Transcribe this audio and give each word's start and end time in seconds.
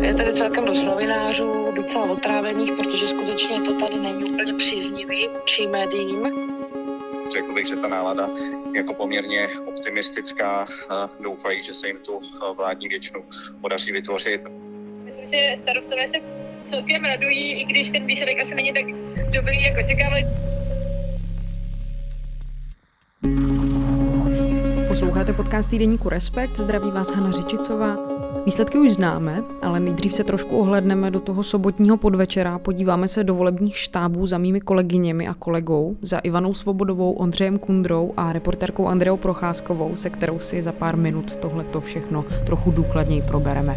Je 0.00 0.14
tady 0.14 0.32
celkem 0.32 0.64
dost 0.64 0.84
novinářů, 0.86 1.72
docela 1.76 2.04
otrávených, 2.10 2.72
protože 2.72 3.06
skutečně 3.06 3.60
to 3.60 3.74
tady 3.74 3.98
není 4.00 4.24
úplně 4.24 4.54
příznivý 4.54 5.28
či 5.44 5.66
médiím. 5.66 6.24
Řekl 7.32 7.54
bych, 7.54 7.68
že 7.68 7.76
ta 7.76 7.88
nálada 7.88 8.30
jako 8.74 8.94
poměrně 8.94 9.48
optimistická. 9.66 10.66
Doufají, 11.20 11.62
že 11.62 11.72
se 11.72 11.88
jim 11.88 11.98
tu 11.98 12.20
vládní 12.56 12.88
většinu 12.88 13.24
podaří 13.60 13.92
vytvořit. 13.92 14.40
Myslím, 15.04 15.28
že 15.28 15.56
starostové 15.62 16.08
se 16.08 16.20
celkem 16.70 17.04
radují, 17.04 17.52
i 17.52 17.64
když 17.64 17.90
ten 17.90 18.06
výsledek 18.06 18.42
asi 18.42 18.54
není 18.54 18.72
tak 18.72 18.84
dobrý, 19.18 19.62
jako 19.62 19.88
čekávali. 19.88 20.24
Posloucháte 24.88 25.32
podcast 25.32 25.70
týdeníku 25.70 26.08
Respekt, 26.08 26.56
zdraví 26.56 26.90
vás 26.90 27.12
Hana 27.12 27.30
Řičicová. 27.30 27.96
Výsledky 28.46 28.78
už 28.78 28.92
známe, 28.92 29.42
ale 29.62 29.80
nejdřív 29.80 30.14
se 30.14 30.24
trošku 30.24 30.58
ohledneme 30.58 31.10
do 31.10 31.20
toho 31.20 31.42
sobotního 31.42 31.96
podvečera, 31.96 32.58
podíváme 32.58 33.08
se 33.08 33.24
do 33.24 33.34
volebních 33.34 33.78
štábů 33.78 34.26
za 34.26 34.38
mými 34.38 34.60
kolegyněmi 34.60 35.28
a 35.28 35.34
kolegou, 35.34 35.96
za 36.02 36.18
Ivanou 36.18 36.54
Svobodovou, 36.54 37.12
Ondřejem 37.12 37.58
Kundrou 37.58 38.12
a 38.16 38.32
reportérkou 38.32 38.86
Andreou 38.86 39.16
Procházkovou, 39.16 39.96
se 39.96 40.10
kterou 40.10 40.38
si 40.38 40.62
za 40.62 40.72
pár 40.72 40.96
minut 40.96 41.36
tohleto 41.36 41.80
všechno 41.80 42.24
trochu 42.46 42.70
důkladněji 42.70 43.22
probereme. 43.22 43.76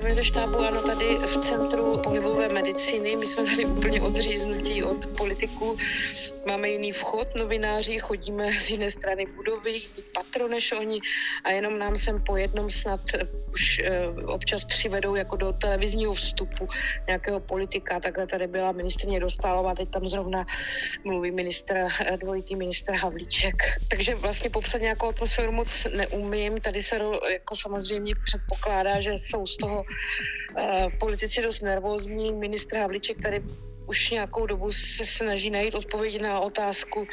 Zdravím 0.00 0.14
ze 0.14 0.24
štábu, 0.24 0.58
ano, 0.58 0.82
tady 0.82 1.18
v 1.18 1.36
centru 1.36 1.98
pohybové 1.98 2.48
medicíny. 2.48 3.16
My 3.16 3.26
jsme 3.26 3.44
tady 3.44 3.64
úplně 3.64 4.02
odříznutí 4.02 4.82
od 4.82 5.06
politiků. 5.06 5.76
Máme 6.46 6.68
jiný 6.68 6.92
vchod, 6.92 7.34
novináři, 7.34 7.98
chodíme 7.98 8.52
z 8.52 8.70
jiné 8.70 8.90
strany 8.90 9.26
budovy, 9.26 9.80
patro 10.14 10.48
než 10.48 10.72
oni 10.72 11.00
a 11.44 11.50
jenom 11.50 11.78
nám 11.78 11.96
sem 11.96 12.22
po 12.22 12.36
jednom 12.36 12.70
snad 12.70 13.00
už 13.52 13.78
e, 13.78 14.08
občas 14.26 14.64
přivedou 14.64 15.14
jako 15.14 15.36
do 15.36 15.52
televizního 15.52 16.14
vstupu 16.14 16.68
nějakého 17.06 17.40
politika. 17.40 18.00
Takhle 18.00 18.26
tady 18.26 18.46
byla 18.46 18.72
ministrně 18.72 19.20
Dostálová, 19.20 19.74
teď 19.74 19.88
tam 19.88 20.06
zrovna 20.08 20.46
mluví 21.04 21.30
ministr, 21.30 21.76
eh, 21.76 22.16
dvojitý 22.16 22.56
ministr 22.56 22.92
Havlíček. 22.92 23.56
Takže 23.88 24.14
vlastně 24.14 24.50
popsat 24.50 24.78
nějakou 24.78 25.08
atmosféru 25.08 25.52
moc 25.52 25.86
neumím. 25.96 26.60
Tady 26.60 26.82
se 26.82 26.98
jako 27.32 27.56
samozřejmě 27.56 28.14
předpokládá, 28.24 29.00
že 29.00 29.12
jsou 29.12 29.46
z 29.46 29.56
toho 29.56 29.84
politici 31.00 31.42
dost 31.42 31.62
nervózní. 31.62 32.32
Ministr 32.32 32.76
Havlíček 32.76 33.22
tady 33.22 33.42
už 33.86 34.10
nějakou 34.10 34.46
dobu 34.46 34.72
se 34.72 35.06
snaží 35.06 35.50
najít 35.50 35.74
odpovědi 35.74 36.18
na 36.18 36.40
otázku 36.40 37.06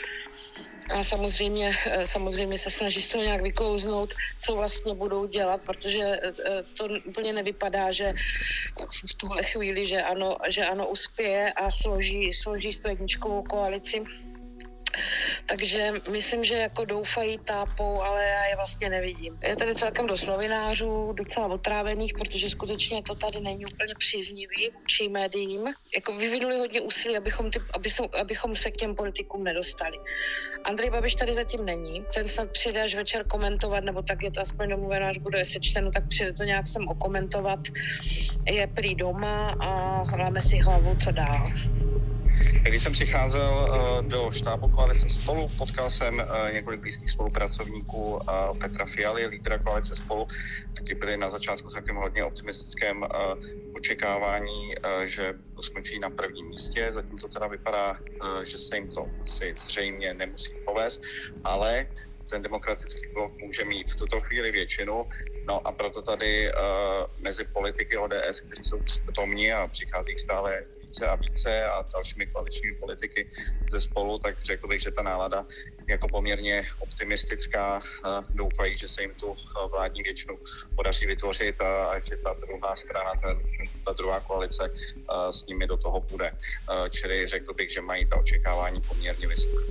a 0.89 1.03
samozřejmě, 1.03 1.75
eh, 1.85 2.07
samozřejmě 2.07 2.57
se 2.57 2.69
snaží 2.71 3.01
z 3.01 3.07
toho 3.07 3.23
nějak 3.23 3.41
vyklouznout, 3.41 4.13
co 4.39 4.55
vlastně 4.55 4.93
budou 4.93 5.25
dělat, 5.25 5.61
protože 5.61 6.03
eh, 6.03 6.63
to 6.77 6.87
úplně 7.05 7.33
nevypadá, 7.33 7.91
že 7.91 8.13
v 9.09 9.13
tuhle 9.13 9.43
chvíli, 9.43 9.87
že 9.87 10.01
ano, 10.01 10.37
že 10.47 10.65
ano 10.65 10.87
uspěje 10.87 11.53
a 11.53 11.71
složí, 11.71 12.33
složí 12.33 12.71
jedničkovou 12.87 13.43
koalici 13.43 14.03
takže 15.45 15.91
myslím, 16.11 16.43
že 16.43 16.55
jako 16.55 16.85
doufají, 16.85 17.37
tápou, 17.37 18.01
ale 18.01 18.23
já 18.23 18.45
je 18.45 18.55
vlastně 18.55 18.89
nevidím. 18.89 19.39
Je 19.43 19.55
tady 19.55 19.75
celkem 19.75 20.07
dost 20.07 20.27
novinářů, 20.27 21.13
docela 21.13 21.47
otrávených, 21.47 22.13
protože 22.13 22.49
skutečně 22.49 23.03
to 23.03 23.15
tady 23.15 23.39
není 23.39 23.65
úplně 23.65 23.93
příznivý 23.97 24.69
vůči 24.79 25.09
médiím. 25.09 25.61
Jako 25.95 26.13
vyvinuli 26.13 26.57
hodně 26.57 26.81
úsilí, 26.81 27.17
abychom, 27.17 27.51
ty, 27.51 27.59
aby 27.73 27.89
jsou, 27.89 28.05
abychom 28.21 28.55
se 28.55 28.71
k 28.71 28.77
těm 28.77 28.95
politikům 28.95 29.43
nedostali. 29.43 29.97
Andrej 30.63 30.89
Babiš 30.89 31.15
tady 31.15 31.33
zatím 31.33 31.65
není. 31.65 32.03
Ten 32.13 32.27
snad 32.27 32.51
přijde 32.51 32.83
až 32.83 32.95
večer 32.95 33.27
komentovat, 33.27 33.83
nebo 33.83 34.01
tak 34.01 34.23
je 34.23 34.31
to 34.31 34.41
aspoň 34.41 34.69
domluveno, 34.69 35.05
až 35.05 35.17
bude 35.17 35.45
sečteno, 35.45 35.91
tak 35.91 36.07
přijde 36.07 36.33
to 36.33 36.43
nějak 36.43 36.67
sem 36.67 36.87
okomentovat. 36.87 37.59
Je 38.51 38.67
prý 38.67 38.95
doma 38.95 39.55
a 39.59 40.01
hráme 40.03 40.41
si 40.41 40.57
hlavu, 40.57 40.95
co 41.03 41.11
dál. 41.11 41.51
Když 42.63 42.83
jsem 42.83 42.93
přicházel 42.93 43.69
uh, 43.69 44.09
do 44.09 44.31
štábu 44.31 44.67
koalice 44.67 45.09
spolu, 45.09 45.47
potkal 45.57 45.89
jsem 45.89 46.15
uh, 46.15 46.53
několik 46.53 46.79
blízkých 46.79 47.11
spolupracovníků 47.11 48.15
uh, 48.15 48.57
Petra 48.57 48.85
Fialy, 48.85 49.27
lídra 49.27 49.57
koalice 49.57 49.95
spolu, 49.95 50.27
taky 50.75 50.95
byli 50.95 51.17
na 51.17 51.29
začátku 51.29 51.69
takovým 51.69 51.95
hodně 51.95 52.23
optimistickém 52.23 53.05
očekávání, 53.75 54.75
že 55.05 55.33
skončí 55.61 55.99
na 55.99 56.09
prvním 56.09 56.49
místě. 56.49 56.89
Zatím 56.91 57.17
to 57.17 57.27
teda 57.27 57.47
vypadá, 57.47 57.99
že 58.43 58.57
se 58.57 58.75
jim 58.75 58.89
to 58.89 59.07
asi 59.23 59.55
zřejmě 59.67 60.13
nemusí 60.13 60.53
povést, 60.65 61.01
ale 61.43 61.87
ten 62.29 62.41
demokratický 62.41 63.07
blok 63.13 63.31
může 63.37 63.65
mít 63.65 63.91
v 63.91 63.95
tuto 63.95 64.21
chvíli 64.21 64.51
většinu, 64.51 65.05
no 65.47 65.67
a 65.67 65.71
proto 65.71 66.01
tady 66.01 66.51
uh, 66.51 66.59
mezi 67.19 67.43
politiky 67.43 67.97
ODS, 67.97 68.41
kteří 68.41 68.63
jsou 68.63 68.79
přítomní 68.79 69.51
a 69.53 69.67
přichází 69.67 70.17
stále 70.17 70.63
více 70.97 71.07
a 71.07 71.15
více 71.15 71.65
a 71.65 71.85
dalšími 71.93 72.25
koaličními 72.27 72.75
politiky 72.75 73.29
ze 73.71 73.81
spolu, 73.81 74.19
tak 74.19 74.41
řekl 74.43 74.67
bych, 74.67 74.81
že 74.81 74.91
ta 74.91 75.01
nálada 75.01 75.45
jako 75.87 76.07
poměrně 76.07 76.65
optimistická. 76.79 77.81
Doufají, 78.29 78.77
že 78.77 78.87
se 78.87 79.01
jim 79.01 79.13
tu 79.13 79.35
vládní 79.71 80.03
většinu 80.03 80.39
podaří 80.75 81.05
vytvořit 81.05 81.61
a 81.61 81.99
že 81.99 82.17
ta 82.17 82.33
druhá 82.33 82.75
strana, 82.75 83.11
ta, 83.21 83.37
ta 83.85 83.93
druhá 83.93 84.19
koalice 84.19 84.73
s 85.29 85.45
nimi 85.45 85.67
do 85.67 85.77
toho 85.77 86.01
půjde. 86.01 86.31
Čili 86.89 87.27
řekl 87.27 87.53
bych, 87.53 87.71
že 87.71 87.81
mají 87.81 88.05
ta 88.05 88.17
očekávání 88.17 88.81
poměrně 88.81 89.27
vysoká. 89.27 89.61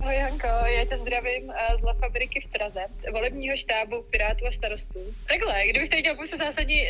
Ahoj 0.00 0.14
Janko, 0.16 0.46
já 0.46 0.84
tě 0.84 0.98
zdravím 0.98 1.50
eh, 1.50 1.76
z 1.80 1.82
La 1.82 1.94
Fabriky 1.94 2.40
v 2.40 2.50
Praze, 2.50 2.80
volebního 3.12 3.56
štábu 3.56 4.02
Pirátů 4.02 4.46
a 4.46 4.52
starostů. 4.52 5.14
Takhle, 5.28 5.68
kdybych 5.68 5.90
tady 5.90 6.02
chtěl 6.02 6.16
pustit 6.16 6.38
zásadní 6.38 6.80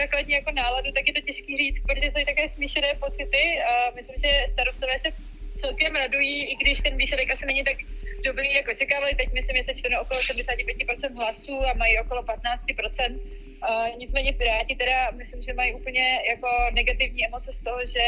základní 0.00 0.32
jako 0.32 0.50
náladu, 0.52 0.92
tak 0.92 1.08
je 1.08 1.14
to 1.14 1.20
těžký 1.20 1.56
říct, 1.56 1.80
protože 1.86 2.10
jsou 2.10 2.24
také 2.24 2.48
smíšené 2.48 2.94
pocity 2.94 3.60
a 3.70 3.90
myslím, 3.96 4.16
že 4.18 4.44
starostové 4.52 4.98
se 4.98 5.08
celkem 5.58 5.96
radují, 5.96 6.44
i 6.52 6.56
když 6.56 6.80
ten 6.80 6.96
výsledek 6.96 7.30
asi 7.30 7.46
není 7.46 7.64
tak 7.64 7.76
dobrý, 8.24 8.54
jako 8.54 8.74
čekávali. 8.74 9.14
Teď 9.14 9.32
myslím, 9.32 9.56
že 9.56 9.62
se 9.62 9.74
čteno 9.74 10.00
okolo 10.00 10.20
75% 10.20 11.16
hlasů 11.16 11.66
a 11.66 11.74
mají 11.74 11.98
okolo 11.98 12.22
15%. 12.22 13.20
Uh, 13.68 13.96
nicméně 13.96 14.32
Piráti 14.32 14.76
teda 14.76 15.10
myslím, 15.10 15.42
že 15.42 15.54
mají 15.54 15.74
úplně 15.74 16.18
jako 16.28 16.48
negativní 16.72 17.26
emoce 17.26 17.52
z 17.52 17.60
toho, 17.60 17.86
že 17.86 18.04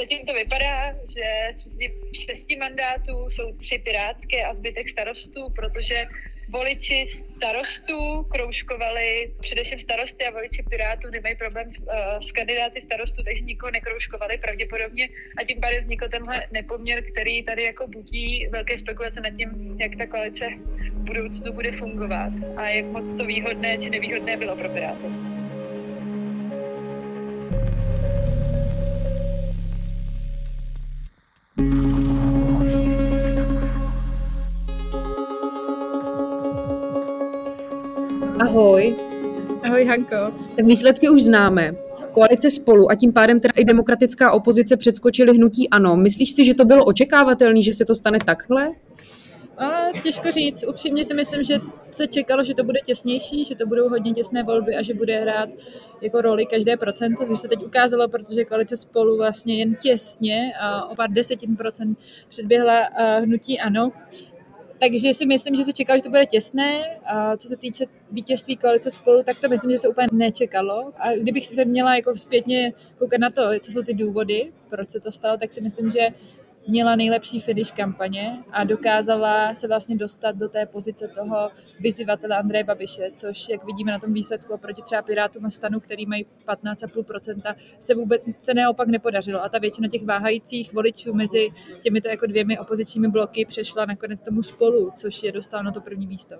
zatím 0.00 0.26
to 0.26 0.34
vypadá, 0.34 0.92
že 0.92 1.48
z 1.56 2.24
šesti 2.24 2.56
mandátů 2.56 3.30
jsou 3.30 3.52
tři 3.52 3.78
pirátské 3.78 4.44
a 4.44 4.54
zbytek 4.54 4.88
starostů, 4.88 5.50
protože 5.50 6.06
voliči 6.48 7.06
starostů 7.36 8.22
kroužkovali, 8.22 9.34
především 9.40 9.78
starosty 9.78 10.24
a 10.26 10.30
voliči 10.30 10.62
Pirátů 10.62 11.10
nemají 11.10 11.36
problém 11.36 11.72
s, 11.72 11.78
uh, 11.78 11.86
s 12.20 12.32
kandidáty 12.32 12.80
starostů, 12.80 13.22
takže 13.24 13.42
nikoho 13.42 13.70
nekroužkovali 13.70 14.38
pravděpodobně 14.38 15.08
a 15.38 15.44
tím 15.44 15.60
pádem 15.60 15.80
vznikl 15.80 16.08
tenhle 16.08 16.46
nepoměr, 16.52 17.04
který 17.12 17.42
tady 17.42 17.62
jako 17.62 17.86
budí 17.86 18.46
velké 18.46 18.78
spekulace 18.78 19.20
nad 19.20 19.30
tím, 19.30 19.76
jak 19.80 19.96
ta 19.96 20.06
koalice 20.06 20.48
v 20.92 21.04
budoucnu 21.04 21.52
bude 21.52 21.72
fungovat 21.72 22.32
a 22.56 22.68
jak 22.68 22.84
moc 22.84 23.04
to 23.18 23.26
výhodné 23.26 23.78
či 23.78 23.90
nevýhodné 23.90 24.36
bylo 24.36 24.56
pro 24.56 24.68
Piráty. 24.68 25.38
Ahoj 39.78 39.86
Hanko. 39.86 40.16
Tak 40.56 40.66
výsledky 40.66 41.08
už 41.08 41.22
známe. 41.22 41.74
Koalice 42.12 42.50
spolu 42.50 42.90
a 42.90 42.94
tím 42.94 43.12
pádem 43.12 43.40
teda 43.40 43.52
i 43.56 43.64
demokratická 43.64 44.32
opozice 44.32 44.76
předskočily 44.76 45.36
hnutí 45.36 45.70
ano. 45.70 45.96
Myslíš 45.96 46.32
si, 46.32 46.44
že 46.44 46.54
to 46.54 46.64
bylo 46.64 46.84
očekávatelné, 46.84 47.62
že 47.62 47.74
se 47.74 47.84
to 47.84 47.94
stane 47.94 48.18
takhle? 48.26 48.70
A 49.58 49.70
těžko 50.02 50.32
říct. 50.32 50.64
Upřímně 50.68 51.04
si 51.04 51.14
myslím, 51.14 51.44
že 51.44 51.58
se 51.90 52.06
čekalo, 52.06 52.44
že 52.44 52.54
to 52.54 52.64
bude 52.64 52.80
těsnější, 52.86 53.44
že 53.44 53.54
to 53.54 53.66
budou 53.66 53.88
hodně 53.88 54.12
těsné 54.12 54.42
volby 54.42 54.76
a 54.76 54.82
že 54.82 54.94
bude 54.94 55.20
hrát 55.20 55.48
jako 56.00 56.22
roli 56.22 56.46
každé 56.46 56.76
procento, 56.76 57.26
což 57.26 57.38
se 57.38 57.48
teď 57.48 57.64
ukázalo, 57.64 58.08
protože 58.08 58.44
koalice 58.44 58.76
spolu 58.76 59.16
vlastně 59.16 59.58
jen 59.58 59.74
těsně 59.74 60.52
a 60.60 60.88
o 60.90 60.94
pár 60.96 61.10
desetin 61.10 61.56
procent 61.56 61.98
předběhla 62.28 62.80
hnutí 63.18 63.60
ano. 63.60 63.92
Takže 64.80 65.14
si 65.14 65.26
myslím, 65.26 65.54
že 65.54 65.64
se 65.64 65.72
čekalo, 65.72 65.98
že 65.98 66.02
to 66.02 66.10
bude 66.10 66.26
těsné. 66.26 66.98
A 67.04 67.36
co 67.36 67.48
se 67.48 67.56
týče 67.56 67.84
vítězství 68.10 68.56
koalice 68.56 68.90
spolu, 68.90 69.22
tak 69.22 69.40
to 69.40 69.48
myslím, 69.48 69.70
že 69.70 69.78
se 69.78 69.88
úplně 69.88 70.06
nečekalo. 70.12 70.92
A 70.98 71.16
kdybych 71.16 71.46
se 71.46 71.64
měla 71.64 71.96
jako 71.96 72.16
zpětně 72.16 72.72
koukat 72.98 73.20
na 73.20 73.30
to, 73.30 73.42
co 73.60 73.72
jsou 73.72 73.82
ty 73.82 73.94
důvody, 73.94 74.52
proč 74.70 74.90
se 74.90 75.00
to 75.00 75.12
stalo, 75.12 75.36
tak 75.36 75.52
si 75.52 75.60
myslím, 75.60 75.90
že 75.90 76.08
měla 76.68 76.96
nejlepší 76.96 77.40
finish 77.40 77.72
kampaně 77.72 78.44
a 78.50 78.64
dokázala 78.64 79.54
se 79.54 79.68
vlastně 79.68 79.96
dostat 79.96 80.36
do 80.36 80.48
té 80.48 80.66
pozice 80.66 81.08
toho 81.08 81.50
vyzývatele 81.80 82.36
Andreje 82.36 82.64
Babiše, 82.64 83.10
což, 83.14 83.48
jak 83.48 83.64
vidíme 83.64 83.92
na 83.92 83.98
tom 83.98 84.12
výsledku 84.12 84.54
oproti 84.54 84.82
třeba 84.82 85.02
Pirátům 85.02 85.46
a 85.46 85.50
stanu, 85.50 85.80
který 85.80 86.06
mají 86.06 86.26
15,5%, 86.48 87.54
se 87.80 87.94
vůbec 87.94 88.28
se 88.38 88.54
neopak 88.54 88.88
nepodařilo. 88.88 89.44
A 89.44 89.48
ta 89.48 89.58
většina 89.58 89.88
těch 89.88 90.04
váhajících 90.04 90.72
voličů 90.72 91.14
mezi 91.14 91.48
těmito 91.80 92.08
jako 92.08 92.26
dvěmi 92.26 92.58
opozičními 92.58 93.08
bloky 93.08 93.44
přešla 93.44 93.84
nakonec 93.84 94.20
tomu 94.20 94.42
spolu, 94.42 94.90
což 94.94 95.22
je 95.22 95.32
dostal 95.32 95.62
na 95.64 95.72
to 95.72 95.80
první 95.80 96.06
místo. 96.06 96.36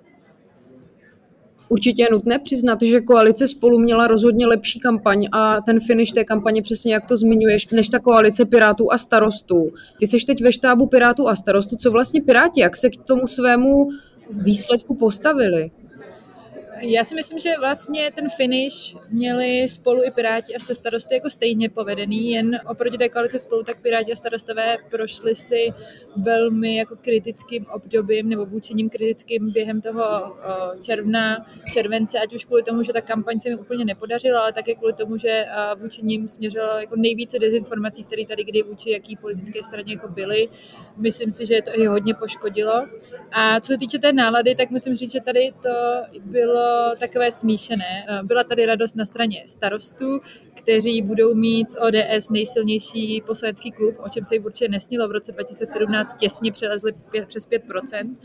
Určitě 1.69 2.03
je 2.03 2.07
nutné 2.11 2.39
přiznat, 2.39 2.81
že 2.81 3.01
koalice 3.01 3.47
spolu 3.47 3.79
měla 3.79 4.07
rozhodně 4.07 4.47
lepší 4.47 4.79
kampaň 4.79 5.27
a 5.31 5.61
ten 5.61 5.79
finish 5.79 6.11
té 6.11 6.23
kampaně 6.23 6.61
přesně 6.61 6.93
jak 6.93 7.05
to 7.05 7.17
zmiňuješ, 7.17 7.67
než 7.67 7.89
ta 7.89 7.99
koalice 7.99 8.45
Pirátů 8.45 8.91
a 8.91 8.97
starostů. 8.97 9.71
Ty 9.99 10.07
jsi 10.07 10.17
teď 10.27 10.43
ve 10.43 10.51
štábu 10.51 10.85
Pirátů 10.85 11.27
a 11.27 11.35
starostů, 11.35 11.75
co 11.75 11.91
vlastně 11.91 12.21
Piráti, 12.21 12.61
jak 12.61 12.77
se 12.77 12.89
k 12.89 13.03
tomu 13.03 13.27
svému 13.27 13.89
výsledku 14.29 14.95
postavili? 14.95 15.71
Já 16.81 17.03
si 17.03 17.15
myslím, 17.15 17.39
že 17.39 17.53
vlastně 17.59 18.11
ten 18.15 18.29
finish 18.37 18.95
měli 19.09 19.69
spolu 19.69 20.03
i 20.03 20.11
Piráti 20.11 20.55
a 20.55 20.59
starosty 20.59 21.13
jako 21.13 21.29
stejně 21.29 21.69
povedený, 21.69 22.31
jen 22.31 22.59
oproti 22.67 22.97
té 22.97 23.09
koalici 23.09 23.39
spolu, 23.39 23.63
tak 23.63 23.81
Piráti 23.81 24.11
a 24.11 24.15
starostové 24.15 24.77
prošli 24.89 25.35
si 25.35 25.73
velmi 26.23 26.75
jako 26.75 26.95
kritickým 26.95 27.65
obdobím 27.65 28.29
nebo 28.29 28.45
vůči 28.45 28.73
ním 28.73 28.89
kritickým 28.89 29.51
během 29.51 29.81
toho 29.81 30.35
června, 30.85 31.45
července, 31.73 32.19
ať 32.19 32.35
už 32.35 32.45
kvůli 32.45 32.63
tomu, 32.63 32.83
že 32.83 32.93
ta 32.93 33.01
kampaň 33.01 33.39
se 33.39 33.49
mi 33.49 33.55
úplně 33.55 33.85
nepodařila, 33.85 34.41
ale 34.41 34.53
také 34.53 34.75
kvůli 34.75 34.93
tomu, 34.93 35.17
že 35.17 35.45
vůči 35.75 36.01
ním 36.03 36.27
směřilo 36.27 36.67
jako 36.79 36.95
nejvíce 36.95 37.39
dezinformací, 37.39 38.03
které 38.03 38.25
tady 38.25 38.43
kdy 38.43 38.63
vůči 38.63 38.91
jaký 38.91 39.15
politické 39.15 39.63
straně 39.63 39.93
jako 39.93 40.07
byly. 40.07 40.47
Myslím 40.97 41.31
si, 41.31 41.45
že 41.45 41.61
to 41.61 41.79
i 41.79 41.85
hodně 41.85 42.13
poškodilo. 42.13 42.87
A 43.31 43.59
co 43.59 43.67
se 43.67 43.77
týče 43.77 43.99
té 43.99 44.13
nálady, 44.13 44.55
tak 44.55 44.69
musím 44.69 44.95
říct, 44.95 45.11
že 45.11 45.21
tady 45.21 45.51
to 45.61 45.69
bylo 46.21 46.68
takové 46.99 47.31
smíšené. 47.31 48.05
Eh, 48.07 48.23
byla 48.23 48.43
tady 48.43 48.65
radost 48.65 48.95
na 48.95 49.05
straně 49.05 49.43
starostů, 49.47 50.19
kteří 50.53 51.01
budou 51.01 51.35
mít 51.35 51.69
z 51.69 51.75
ODS 51.75 52.29
nejsilnější 52.29 53.21
poslanecký 53.27 53.71
klub, 53.71 53.95
o 53.99 54.09
čem 54.09 54.25
se 54.25 54.35
jim 54.35 54.45
určitě 54.45 54.69
nesnilo. 54.69 55.07
V 55.07 55.11
roce 55.11 55.31
2017 55.31 56.13
těsně 56.17 56.51
přelezli 56.51 56.91
přes 57.27 57.47
5%. 57.47 58.15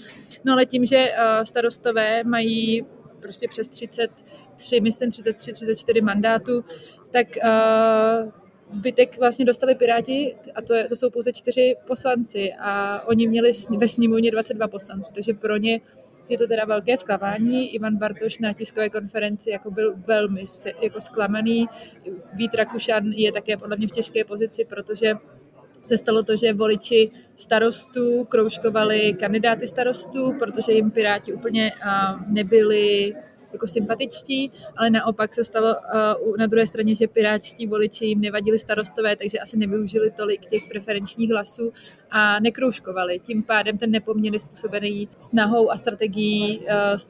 No 0.44 0.52
ale 0.52 0.66
tím, 0.66 0.84
že 0.84 0.96
eh, 0.96 1.46
starostové 1.46 2.24
mají 2.24 2.86
prostě 3.20 3.48
přes 3.48 3.68
33, 3.68 4.80
myslím 4.80 5.10
33, 5.10 5.52
34 5.52 6.00
mandátů, 6.00 6.64
tak 7.10 7.26
uh, 7.44 8.30
zbytek 8.72 9.18
vlastně 9.18 9.44
dostali 9.44 9.74
Piráti 9.74 10.36
a 10.54 10.62
to, 10.62 10.74
je, 10.74 10.88
to 10.88 10.96
jsou 10.96 11.10
pouze 11.10 11.32
čtyři 11.32 11.76
poslanci 11.86 12.52
a 12.58 13.02
oni 13.06 13.28
měli 13.28 13.52
ve 13.78 13.88
sněmovně 13.88 14.30
22 14.30 14.68
poslanců, 14.68 15.10
takže 15.14 15.34
pro 15.34 15.56
ně 15.56 15.80
je 16.28 16.38
to 16.38 16.46
teda 16.46 16.64
velké 16.64 16.96
zklamání. 16.96 17.74
Ivan 17.74 17.96
Bartoš 17.96 18.38
na 18.38 18.52
tiskové 18.52 18.90
konferenci 18.90 19.50
jako 19.50 19.70
byl 19.70 19.94
velmi 19.96 20.44
jako 20.82 21.00
zklamaný. 21.00 21.66
Vít 22.32 22.54
Rakušan 22.54 23.04
je 23.04 23.32
také 23.32 23.56
podle 23.56 23.76
mě 23.76 23.88
v 23.88 23.90
těžké 23.90 24.24
pozici, 24.24 24.64
protože 24.64 25.12
se 25.82 25.96
stalo 25.96 26.22
to, 26.22 26.36
že 26.36 26.52
voliči 26.52 27.10
starostů 27.36 28.24
kroužkovali 28.24 29.16
kandidáty 29.20 29.66
starostů, 29.66 30.32
protože 30.38 30.72
jim 30.72 30.90
Piráti 30.90 31.32
úplně 31.32 31.72
nebyli 32.26 33.14
jako 33.54 33.68
sympatičtí, 33.68 34.50
ale 34.76 34.90
naopak 34.90 35.34
se 35.34 35.44
stalo 35.44 35.68
uh, 35.68 36.36
na 36.36 36.46
druhé 36.46 36.66
straně, 36.66 36.94
že 36.94 37.08
pirátští 37.08 37.66
voliči 37.66 38.06
jim 38.06 38.20
nevadili 38.20 38.58
starostové, 38.58 39.16
takže 39.16 39.38
asi 39.38 39.56
nevyužili 39.56 40.10
tolik 40.10 40.46
těch 40.46 40.62
preferenčních 40.68 41.30
hlasů 41.30 41.72
a 42.16 42.40
nekroužkovali. 42.40 43.18
Tím 43.18 43.42
pádem 43.42 43.78
ten 43.78 43.90
nepoměr 43.90 44.38
způsobený 44.38 45.08
snahou 45.18 45.70
a 45.70 45.76
strategií 45.76 46.58
uh, 46.58 46.66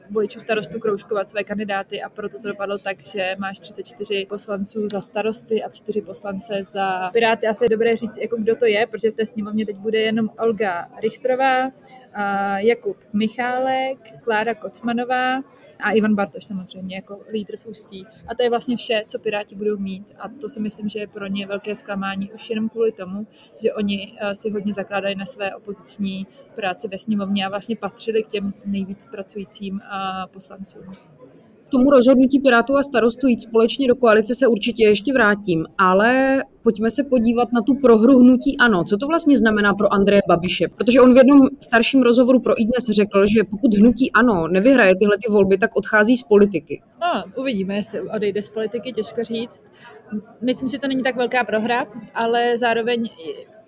voličů 0.09 0.39
starostů 0.39 0.79
kroužkovat 0.79 1.29
své 1.29 1.43
kandidáty 1.43 2.01
a 2.01 2.09
proto 2.09 2.39
to 2.39 2.47
dopadlo 2.47 2.77
tak, 2.77 3.05
že 3.05 3.35
máš 3.39 3.59
34 3.59 4.25
poslanců 4.29 4.87
za 4.87 5.01
starosty 5.01 5.63
a 5.63 5.69
4 5.69 6.01
poslance 6.01 6.63
za 6.63 7.09
Piráty. 7.13 7.47
Asi 7.47 7.65
je 7.65 7.69
dobré 7.69 7.97
říct, 7.97 8.17
jako 8.17 8.37
kdo 8.37 8.55
to 8.55 8.65
je, 8.65 8.87
protože 8.87 9.11
v 9.11 9.15
té 9.15 9.25
sněmovně 9.25 9.65
teď 9.65 9.75
bude 9.75 9.99
jenom 9.99 10.29
Olga 10.39 10.89
Richtrová, 11.01 11.71
Jakub 12.57 12.97
Michálek, 13.13 13.97
Klára 14.23 14.55
Kocmanová, 14.55 15.41
a 15.79 15.91
Ivan 15.91 16.15
Bartoš 16.15 16.45
samozřejmě 16.45 16.95
jako 16.95 17.19
lídr 17.31 17.57
v 17.57 17.65
Ústí. 17.65 18.05
A 18.27 18.35
to 18.35 18.43
je 18.43 18.49
vlastně 18.49 18.77
vše, 18.77 19.03
co 19.07 19.19
Piráti 19.19 19.55
budou 19.55 19.77
mít 19.77 20.11
a 20.19 20.29
to 20.29 20.49
si 20.49 20.59
myslím, 20.59 20.89
že 20.89 20.99
je 20.99 21.07
pro 21.07 21.27
ně 21.27 21.47
velké 21.47 21.75
zklamání 21.75 22.31
už 22.31 22.49
jenom 22.49 22.69
kvůli 22.69 22.91
tomu, 22.91 23.27
že 23.61 23.73
oni 23.73 24.17
eh, 24.19 24.35
si 24.35 24.49
hodně 24.49 24.73
zakládají 24.73 24.94
na 25.17 25.25
své 25.25 25.55
opoziční 25.55 26.27
práci 26.55 26.87
ve 26.87 26.99
sněmovně 26.99 27.45
a 27.45 27.49
vlastně 27.49 27.75
patřili 27.75 28.23
k 28.23 28.27
těm 28.27 28.53
nejvíc 28.65 29.05
pracujícím 29.05 29.81
poslancům 30.33 30.83
tomu 31.69 31.89
rozhodnutí 31.89 32.39
Pirátů 32.39 32.77
a 32.77 32.83
starostů 32.83 33.27
jít 33.27 33.41
společně 33.41 33.87
do 33.87 33.95
koalice 33.95 34.35
se 34.35 34.47
určitě 34.47 34.83
ještě 34.83 35.13
vrátím, 35.13 35.65
ale 35.77 36.43
pojďme 36.63 36.91
se 36.91 37.03
podívat 37.03 37.53
na 37.53 37.61
tu 37.61 37.75
prohru 37.75 38.19
hnutí 38.19 38.57
ANO. 38.57 38.83
Co 38.83 38.97
to 38.97 39.07
vlastně 39.07 39.37
znamená 39.37 39.73
pro 39.73 39.93
Andreje 39.93 40.21
Babiše? 40.27 40.67
Protože 40.67 41.01
on 41.01 41.13
v 41.13 41.17
jednom 41.17 41.47
starším 41.59 42.01
rozhovoru 42.01 42.39
pro 42.39 42.61
iDnes 42.61 42.85
řekl, 42.89 43.27
že 43.27 43.43
pokud 43.43 43.73
hnutí 43.73 44.11
ANO 44.11 44.47
nevyhraje 44.47 44.95
tyhle 44.95 45.17
ty 45.25 45.31
volby, 45.31 45.57
tak 45.57 45.75
odchází 45.75 46.17
z 46.17 46.23
politiky. 46.23 46.81
No, 47.01 47.23
uvidíme, 47.41 47.75
jestli 47.75 48.01
odejde 48.01 48.41
z 48.41 48.49
politiky, 48.49 48.91
těžko 48.91 49.23
říct. 49.23 49.63
Myslím, 50.41 50.69
že 50.69 50.79
to 50.79 50.87
není 50.87 51.03
tak 51.03 51.15
velká 51.15 51.43
prohra, 51.43 51.85
ale 52.13 52.57
zároveň 52.57 53.09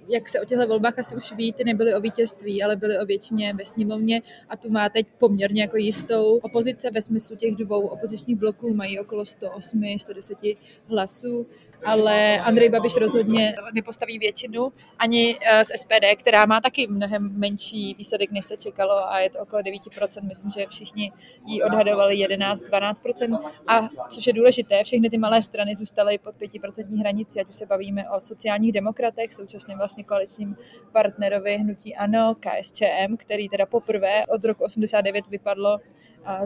jak 0.09 0.29
se 0.29 0.41
o 0.41 0.45
těchto 0.45 0.67
volbách 0.67 0.99
asi 0.99 1.15
už 1.15 1.31
ví, 1.31 1.53
ty 1.53 1.63
nebyly 1.63 1.95
o 1.95 2.01
vítězství, 2.01 2.63
ale 2.63 2.75
byly 2.75 2.99
o 2.99 3.05
většině 3.05 3.53
ve 3.53 3.65
sněmovně. 3.65 4.21
A 4.49 4.57
tu 4.57 4.69
má 4.69 4.89
teď 4.89 5.07
poměrně 5.17 5.61
jako 5.61 5.77
jistou 5.77 6.37
opozice 6.37 6.91
ve 6.91 7.01
smyslu 7.01 7.35
těch 7.35 7.55
dvou 7.55 7.87
opozičních 7.87 8.37
bloků, 8.37 8.73
mají 8.73 8.99
okolo 8.99 9.25
108, 9.25 9.83
110 9.97 10.37
hlasů, 10.87 11.47
ale 11.85 12.39
Andrej 12.39 12.69
Babiš 12.69 12.95
rozhodně 12.95 13.55
nepostaví 13.73 14.19
většinu, 14.19 14.73
ani 14.99 15.39
eh, 15.41 15.65
z 15.65 15.67
SPD, 15.67 16.19
která 16.19 16.45
má 16.45 16.61
taky 16.61 16.87
mnohem 16.87 17.39
menší 17.39 17.95
výsledek, 17.97 18.31
než 18.31 18.45
se 18.45 18.57
čekalo. 18.57 19.09
A 19.09 19.19
je 19.19 19.29
to 19.29 19.39
okolo 19.39 19.61
9%, 19.61 20.27
myslím, 20.27 20.51
že 20.51 20.65
všichni 20.69 21.11
ji 21.45 21.63
odhadovali 21.63 22.15
11-12% 22.15 23.39
a 23.67 23.89
což 24.09 24.27
je 24.27 24.33
důležité, 24.33 24.83
všechny 24.83 25.09
ty 25.09 25.17
malé 25.17 25.43
strany 25.43 25.75
zůstaly 25.75 26.17
pod 26.17 26.35
5% 26.35 26.99
hranici, 26.99 27.39
ať 27.39 27.49
už 27.49 27.55
se 27.55 27.65
bavíme 27.65 28.09
o 28.09 28.21
sociálních 28.21 28.71
demokratech, 28.71 29.33
současně 29.33 29.75
vlastně 29.75 29.96
vlastně 29.97 30.03
koaličním 30.03 30.55
partnerovi 30.91 31.57
hnutí 31.57 31.95
ANO, 31.95 32.35
KSČM, 32.39 33.17
který 33.17 33.49
teda 33.49 33.65
poprvé 33.65 34.25
od 34.25 34.45
roku 34.45 34.63
89 34.63 35.27
vypadlo 35.27 35.79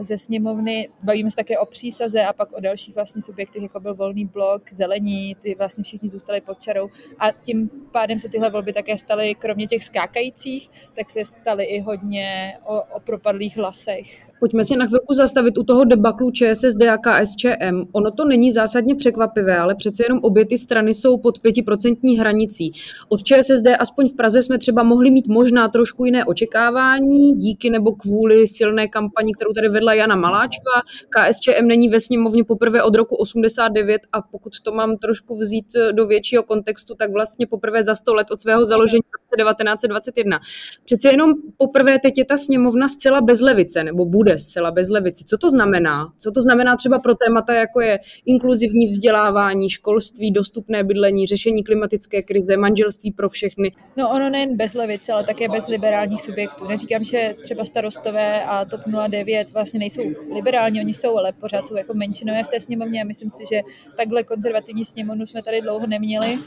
ze 0.00 0.18
sněmovny. 0.18 0.88
Bavíme 1.02 1.30
se 1.30 1.36
také 1.36 1.58
o 1.58 1.66
přísaze 1.66 2.24
a 2.24 2.32
pak 2.32 2.52
o 2.52 2.60
dalších 2.60 2.94
vlastně 2.94 3.22
subjektech, 3.22 3.62
jako 3.62 3.80
byl 3.80 3.94
Volný 3.94 4.24
blok, 4.24 4.72
Zelení, 4.72 5.34
ty 5.34 5.54
vlastně 5.54 5.84
všichni 5.84 6.08
zůstali 6.08 6.40
pod 6.40 6.60
čarou 6.60 6.88
a 7.18 7.32
tím 7.32 7.70
pádem 7.92 8.18
se 8.18 8.28
tyhle 8.28 8.50
volby 8.50 8.72
také 8.72 8.98
staly, 8.98 9.34
kromě 9.34 9.66
těch 9.66 9.84
skákajících, 9.84 10.70
tak 10.96 11.10
se 11.10 11.24
staly 11.24 11.64
i 11.64 11.80
hodně 11.80 12.58
o, 12.64 12.82
o 12.96 13.00
propadlých 13.00 13.56
hlasech. 13.56 14.32
Pojďme 14.40 14.64
si 14.64 14.76
na 14.76 14.86
chvilku 14.86 15.14
zastavit 15.14 15.58
u 15.58 15.62
toho 15.62 15.84
debaklu 15.84 16.30
ČSSD 16.30 16.82
a 16.82 16.98
KSČM. 16.98 17.82
Ono 17.92 18.10
to 18.10 18.24
není 18.24 18.52
zásadně 18.52 18.94
překvapivé, 18.94 19.58
ale 19.58 19.74
přece 19.74 20.04
jenom 20.04 20.18
obě 20.22 20.44
ty 20.44 20.58
strany 20.58 20.94
jsou 20.94 21.18
pod 21.18 21.38
pětiprocentní 21.38 22.18
hranicí. 22.18 22.72
Od 23.08 23.22
ČSSD 23.22 23.41
aspoň 23.78 24.08
v 24.08 24.16
Praze 24.16 24.42
jsme 24.42 24.58
třeba 24.58 24.82
mohli 24.82 25.10
mít 25.10 25.28
možná 25.28 25.68
trošku 25.68 26.04
jiné 26.04 26.24
očekávání 26.24 27.32
díky 27.32 27.70
nebo 27.70 27.92
kvůli 27.92 28.46
silné 28.46 28.88
kampani, 28.88 29.32
kterou 29.34 29.52
tady 29.52 29.68
vedla 29.68 29.94
Jana 29.94 30.16
Maláčová. 30.16 30.82
KSČM 31.08 31.66
není 31.66 31.88
ve 31.88 32.00
sněmovně 32.00 32.44
poprvé 32.44 32.82
od 32.82 32.94
roku 32.94 33.16
89 33.16 34.02
a 34.12 34.22
pokud 34.22 34.60
to 34.60 34.72
mám 34.72 34.96
trošku 34.96 35.38
vzít 35.38 35.66
do 35.92 36.06
většího 36.06 36.42
kontextu, 36.42 36.94
tak 36.94 37.12
vlastně 37.12 37.46
poprvé 37.46 37.84
za 37.84 37.94
100 37.94 38.14
let 38.14 38.30
od 38.30 38.40
svého 38.40 38.66
založení 38.66 39.02
v 39.32 39.36
1921. 39.36 40.40
Přece 40.84 41.08
jenom 41.08 41.32
poprvé 41.56 41.98
teď 41.98 42.18
je 42.18 42.24
ta 42.24 42.36
sněmovna 42.36 42.88
zcela 42.88 43.20
bez 43.20 43.40
levice, 43.40 43.84
nebo 43.84 44.04
bude 44.06 44.38
zcela 44.38 44.70
bez 44.70 44.90
levice. 44.90 45.24
Co 45.26 45.38
to 45.38 45.50
znamená? 45.50 46.12
Co 46.18 46.30
to 46.30 46.40
znamená 46.40 46.76
třeba 46.76 46.98
pro 46.98 47.14
témata, 47.14 47.54
jako 47.54 47.80
je 47.80 47.98
inkluzivní 48.26 48.86
vzdělávání, 48.86 49.70
školství, 49.70 50.30
dostupné 50.30 50.84
bydlení, 50.84 51.26
řešení 51.26 51.64
klimatické 51.64 52.22
krize, 52.22 52.56
manželství 52.56 53.12
pro 53.12 53.28
všechny? 53.32 53.72
No 53.96 54.10
ono 54.10 54.30
nejen 54.30 54.56
bez 54.56 54.74
levice, 54.74 55.12
ale 55.12 55.24
také 55.24 55.48
bez 55.48 55.66
liberálních 55.66 56.22
subjektů. 56.22 56.68
Neříkám, 56.68 57.04
že 57.04 57.34
třeba 57.42 57.64
starostové 57.64 58.44
a 58.44 58.64
TOP 58.64 58.80
09 59.08 59.52
vlastně 59.52 59.80
nejsou 59.80 60.02
liberální, 60.34 60.80
oni 60.80 60.94
jsou, 60.94 61.16
ale 61.16 61.32
pořád 61.32 61.66
jsou 61.66 61.76
jako 61.76 61.94
menšinové 61.94 62.44
v 62.44 62.48
té 62.48 62.60
sněmovně 62.60 63.02
a 63.02 63.04
myslím 63.04 63.30
si, 63.30 63.42
že 63.52 63.60
takhle 63.96 64.22
konzervativní 64.22 64.84
sněmovnu 64.84 65.26
jsme 65.26 65.42
tady 65.42 65.60
dlouho 65.60 65.86
neměli. 65.86 66.38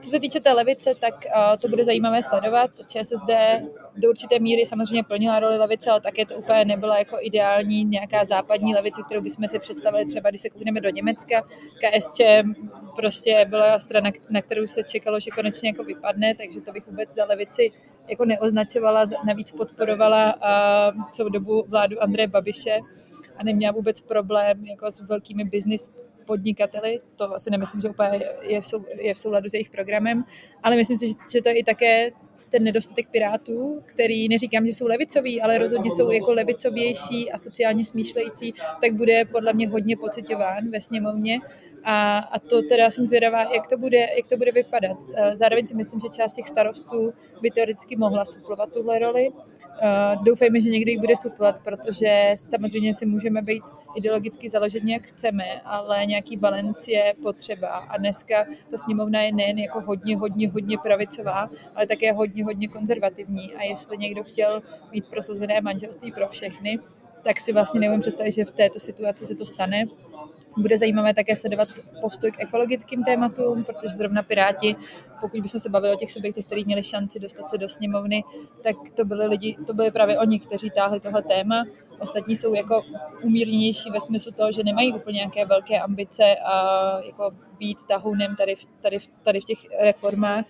Co 0.00 0.10
se 0.10 0.20
týče 0.20 0.40
té 0.40 0.52
levice, 0.52 0.94
tak 1.00 1.14
uh, 1.14 1.56
to 1.58 1.68
bude 1.68 1.84
zajímavé 1.84 2.22
sledovat. 2.22 2.70
ČSSD 2.86 3.30
do 3.96 4.10
určité 4.10 4.38
míry 4.38 4.66
samozřejmě 4.66 5.02
plnila 5.02 5.40
roli 5.40 5.58
levice, 5.58 5.90
ale 5.90 6.00
také 6.00 6.26
to 6.26 6.34
úplně 6.34 6.64
nebyla 6.64 6.98
jako 6.98 7.16
ideální 7.20 7.84
nějaká 7.84 8.24
západní 8.24 8.74
levice, 8.74 9.02
kterou 9.06 9.20
bychom 9.20 9.48
si 9.48 9.58
představili 9.58 10.06
třeba, 10.06 10.30
když 10.30 10.40
se 10.40 10.50
koukneme 10.50 10.80
do 10.80 10.88
Německa. 10.88 11.42
KSČ 11.78 12.20
prostě 12.96 13.46
byla 13.48 13.78
strana, 13.78 14.10
na 14.30 14.42
kterou 14.42 14.66
se 14.66 14.82
čekalo, 14.82 15.20
že 15.20 15.30
konečně 15.30 15.68
jako 15.68 15.84
vypadne, 15.84 16.34
takže 16.34 16.60
to 16.60 16.72
bych 16.72 16.86
vůbec 16.86 17.14
za 17.14 17.24
levici 17.24 17.70
jako 18.08 18.24
neoznačovala, 18.24 19.06
navíc 19.26 19.52
podporovala 19.52 20.34
celou 21.10 21.28
dobu 21.28 21.64
vládu 21.68 22.02
Andreje 22.02 22.28
Babiše 22.28 22.78
a 23.36 23.44
neměla 23.44 23.72
vůbec 23.72 24.00
problém 24.00 24.64
jako 24.64 24.90
s 24.90 25.00
velkými 25.00 25.44
business 25.44 25.90
podnikateli, 26.26 27.00
to 27.16 27.34
asi 27.34 27.50
nemyslím, 27.50 27.80
že 27.80 27.88
úplně 27.88 28.20
je 28.98 29.14
v, 29.14 29.18
souladu 29.18 29.48
s 29.48 29.54
jejich 29.54 29.70
programem, 29.70 30.24
ale 30.62 30.76
myslím 30.76 30.96
si, 30.96 31.08
že 31.32 31.42
to 31.42 31.48
je 31.48 31.58
i 31.58 31.64
také 31.64 32.10
ten 32.52 32.64
nedostatek 32.64 33.08
pirátů, 33.10 33.82
který 33.86 34.28
neříkám, 34.28 34.66
že 34.66 34.72
jsou 34.72 34.86
levicoví, 34.86 35.42
ale 35.42 35.58
rozhodně 35.58 35.90
jsou 35.90 36.10
jako 36.10 36.32
levicovější 36.32 37.32
a 37.32 37.38
sociálně 37.38 37.84
smýšlející, 37.84 38.54
tak 38.80 38.92
bude 38.94 39.24
podle 39.24 39.52
mě 39.52 39.68
hodně 39.68 39.96
pocitován 39.96 40.70
ve 40.70 40.80
sněmovně 40.80 41.40
a, 41.84 42.18
a 42.18 42.38
to 42.38 42.62
teda 42.68 42.90
jsem 42.90 43.06
zvědavá, 43.06 43.42
jak 43.54 43.66
to, 43.68 43.78
bude, 43.78 43.98
jak 43.98 44.28
to 44.28 44.36
bude 44.36 44.52
vypadat. 44.52 44.96
Eh, 45.14 45.36
zároveň 45.36 45.66
si 45.66 45.74
myslím, 45.74 46.00
že 46.00 46.08
část 46.08 46.34
těch 46.34 46.48
starostů 46.48 47.12
by 47.42 47.50
teoreticky 47.50 47.96
mohla 47.96 48.24
suplovat 48.24 48.72
tuhle 48.72 48.98
roli. 48.98 49.30
Eh, 49.82 50.16
doufejme, 50.22 50.60
že 50.60 50.70
někdy 50.70 50.90
jich 50.92 51.00
bude 51.00 51.16
suplovat, 51.16 51.56
protože 51.64 52.34
samozřejmě 52.36 52.94
si 52.94 53.06
můžeme 53.06 53.42
být 53.42 53.62
ideologicky 53.96 54.48
založeni, 54.48 54.92
jak 54.92 55.02
chceme, 55.02 55.44
ale 55.64 56.06
nějaký 56.06 56.36
balanc 56.36 56.88
je 56.88 57.14
potřeba. 57.22 57.68
A 57.68 57.96
dneska 57.96 58.44
ta 58.70 58.76
sněmovna 58.76 59.20
je 59.20 59.32
nejen 59.32 59.58
jako 59.58 59.80
hodně, 59.80 60.16
hodně, 60.16 60.50
hodně 60.50 60.78
pravicová, 60.78 61.50
ale 61.74 61.86
také 61.86 62.12
hodně, 62.12 62.44
hodně 62.44 62.68
konzervativní. 62.68 63.54
A 63.54 63.62
jestli 63.62 63.98
někdo 63.98 64.24
chtěl 64.24 64.62
mít 64.92 65.06
prosazené 65.06 65.60
manželství 65.60 66.12
pro 66.12 66.28
všechny, 66.28 66.78
tak 67.22 67.40
si 67.40 67.52
vlastně 67.52 67.80
nevím 67.80 68.00
představit, 68.00 68.32
že 68.32 68.44
v 68.44 68.50
této 68.50 68.80
situaci 68.80 69.26
se 69.26 69.34
to 69.34 69.46
stane. 69.46 69.84
Bude 70.56 70.78
zajímavé 70.78 71.14
také 71.14 71.36
sledovat 71.36 71.68
postoj 72.00 72.32
k 72.32 72.40
ekologickým 72.40 73.04
tématům, 73.04 73.64
protože 73.64 73.88
zrovna 73.96 74.22
Piráti, 74.22 74.76
pokud 75.20 75.40
bychom 75.40 75.60
se 75.60 75.68
bavili 75.68 75.94
o 75.94 75.96
těch 75.96 76.12
subjektech, 76.12 76.46
kteří 76.46 76.64
měli 76.64 76.84
šanci 76.84 77.20
dostat 77.20 77.50
se 77.50 77.58
do 77.58 77.68
sněmovny, 77.68 78.24
tak 78.62 78.76
to 78.96 79.04
byly 79.04 79.26
lidi, 79.26 79.56
to 79.66 79.74
byly 79.74 79.90
právě 79.90 80.18
oni, 80.18 80.40
kteří 80.40 80.70
táhli 80.70 81.00
tohle 81.00 81.22
téma. 81.22 81.64
Ostatní 81.98 82.36
jsou 82.36 82.54
jako 82.54 82.82
umírněnější 83.24 83.90
ve 83.90 84.00
smyslu 84.00 84.32
toho, 84.32 84.52
že 84.52 84.64
nemají 84.64 84.92
úplně 84.92 85.16
nějaké 85.16 85.44
velké 85.44 85.78
ambice 85.78 86.36
a 86.44 86.98
jako 87.06 87.30
být 87.58 87.82
tahounem 87.88 88.36
tady 88.36 88.56
v, 88.56 88.64
tady, 88.80 88.98
v, 88.98 89.06
tady 89.22 89.40
v 89.40 89.44
těch 89.44 89.58
reformách 89.80 90.44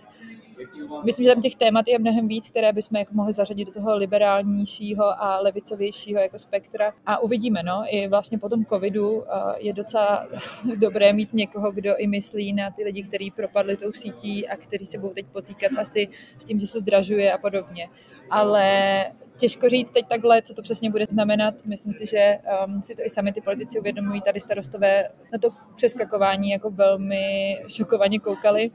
myslím, 1.03 1.23
že 1.23 1.33
tam 1.33 1.41
těch 1.41 1.55
témat 1.55 1.87
je 1.87 1.99
mnohem 1.99 2.27
víc, 2.27 2.49
které 2.49 2.73
bychom 2.73 2.99
jako 2.99 3.13
mohli 3.13 3.33
zařadit 3.33 3.65
do 3.65 3.71
toho 3.71 3.97
liberálnějšího 3.97 5.23
a 5.23 5.39
levicovějšího 5.39 6.21
jako 6.21 6.39
spektra. 6.39 6.93
A 7.05 7.19
uvidíme, 7.19 7.63
no, 7.63 7.83
i 7.87 8.07
vlastně 8.07 8.37
po 8.37 8.49
tom 8.49 8.65
covidu 8.65 9.23
je 9.57 9.73
docela 9.73 10.27
dobré 10.75 11.13
mít 11.13 11.33
někoho, 11.33 11.71
kdo 11.71 11.97
i 11.97 12.07
myslí 12.07 12.53
na 12.53 12.71
ty 12.71 12.83
lidi, 12.83 13.03
kteří 13.03 13.31
propadli 13.31 13.77
tou 13.77 13.91
sítí 13.91 14.47
a 14.47 14.57
kteří 14.57 14.85
se 14.87 14.97
budou 14.97 15.13
teď 15.13 15.25
potýkat 15.25 15.71
asi 15.77 16.07
s 16.37 16.43
tím, 16.43 16.59
že 16.59 16.67
se 16.67 16.79
zdražuje 16.79 17.33
a 17.33 17.37
podobně. 17.37 17.89
Ale 18.29 19.05
těžko 19.37 19.69
říct 19.69 19.91
teď 19.91 20.07
takhle, 20.07 20.41
co 20.41 20.53
to 20.53 20.61
přesně 20.61 20.89
bude 20.89 21.05
znamenat. 21.11 21.65
Myslím 21.65 21.93
si, 21.93 22.05
že 22.05 22.37
um, 22.65 22.81
si 22.81 22.95
to 22.95 23.01
i 23.05 23.09
sami 23.09 23.31
ty 23.31 23.41
politici 23.41 23.79
uvědomují. 23.79 24.21
Tady 24.21 24.39
starostové 24.39 25.09
na 25.31 25.39
to 25.39 25.49
přeskakování 25.75 26.49
jako 26.49 26.71
velmi 26.71 27.57
šokovaně 27.67 28.19
koukali 28.19 28.71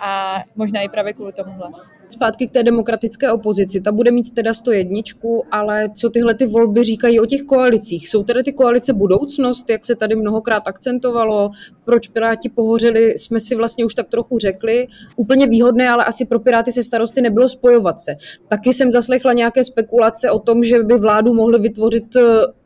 a 0.00 0.42
možná 0.56 0.80
i 0.80 0.88
právě 0.88 1.12
kvůli 1.12 1.32
tomuhle. 1.32 1.70
Zpátky 2.08 2.48
k 2.48 2.52
té 2.52 2.62
demokratické 2.62 3.32
opozici. 3.32 3.80
Ta 3.80 3.92
bude 3.92 4.10
mít 4.10 4.34
teda 4.34 4.54
101, 4.54 5.00
ale 5.50 5.90
co 5.94 6.10
tyhle 6.10 6.34
ty 6.34 6.46
volby 6.46 6.84
říkají 6.84 7.20
o 7.20 7.26
těch 7.26 7.42
koalicích? 7.42 8.08
Jsou 8.08 8.24
tedy 8.24 8.42
ty 8.42 8.52
koalice 8.52 8.92
budoucnost, 8.92 9.70
jak 9.70 9.84
se 9.84 9.94
tady 9.94 10.16
mnohokrát 10.16 10.68
akcentovalo? 10.68 11.50
Proč 11.84 12.08
Piráti 12.08 12.48
pohořili, 12.48 13.18
jsme 13.18 13.40
si 13.40 13.54
vlastně 13.54 13.84
už 13.84 13.94
tak 13.94 14.08
trochu 14.08 14.38
řekli. 14.38 14.86
Úplně 15.16 15.46
výhodné, 15.46 15.88
ale 15.88 16.04
asi 16.04 16.26
pro 16.26 16.40
Piráty 16.40 16.72
se 16.72 16.82
starosty 16.82 17.20
nebylo 17.22 17.48
spojovat 17.48 18.00
se. 18.00 18.14
Taky 18.48 18.72
jsem 18.72 18.92
zaslechla 18.92 19.32
nějaké 19.32 19.64
spekulace 19.64 20.30
o 20.30 20.38
tom, 20.38 20.64
že 20.64 20.82
by 20.82 20.94
vládu 20.94 21.34
mohly 21.34 21.60
vytvořit 21.60 22.16
eh, 22.16 22.20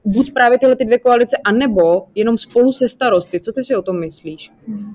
buď 0.04 0.32
právě 0.32 0.58
tyhle 0.58 0.76
ty 0.76 0.84
dvě 0.84 0.98
koalice, 0.98 1.36
anebo 1.44 2.06
jenom 2.14 2.38
spolu 2.38 2.72
se 2.72 2.88
starosty. 2.88 3.40
Co 3.40 3.52
ty 3.52 3.62
si 3.62 3.76
o 3.76 3.82
tom 3.82 4.00
myslíš? 4.00 4.50
Hmm. 4.66 4.92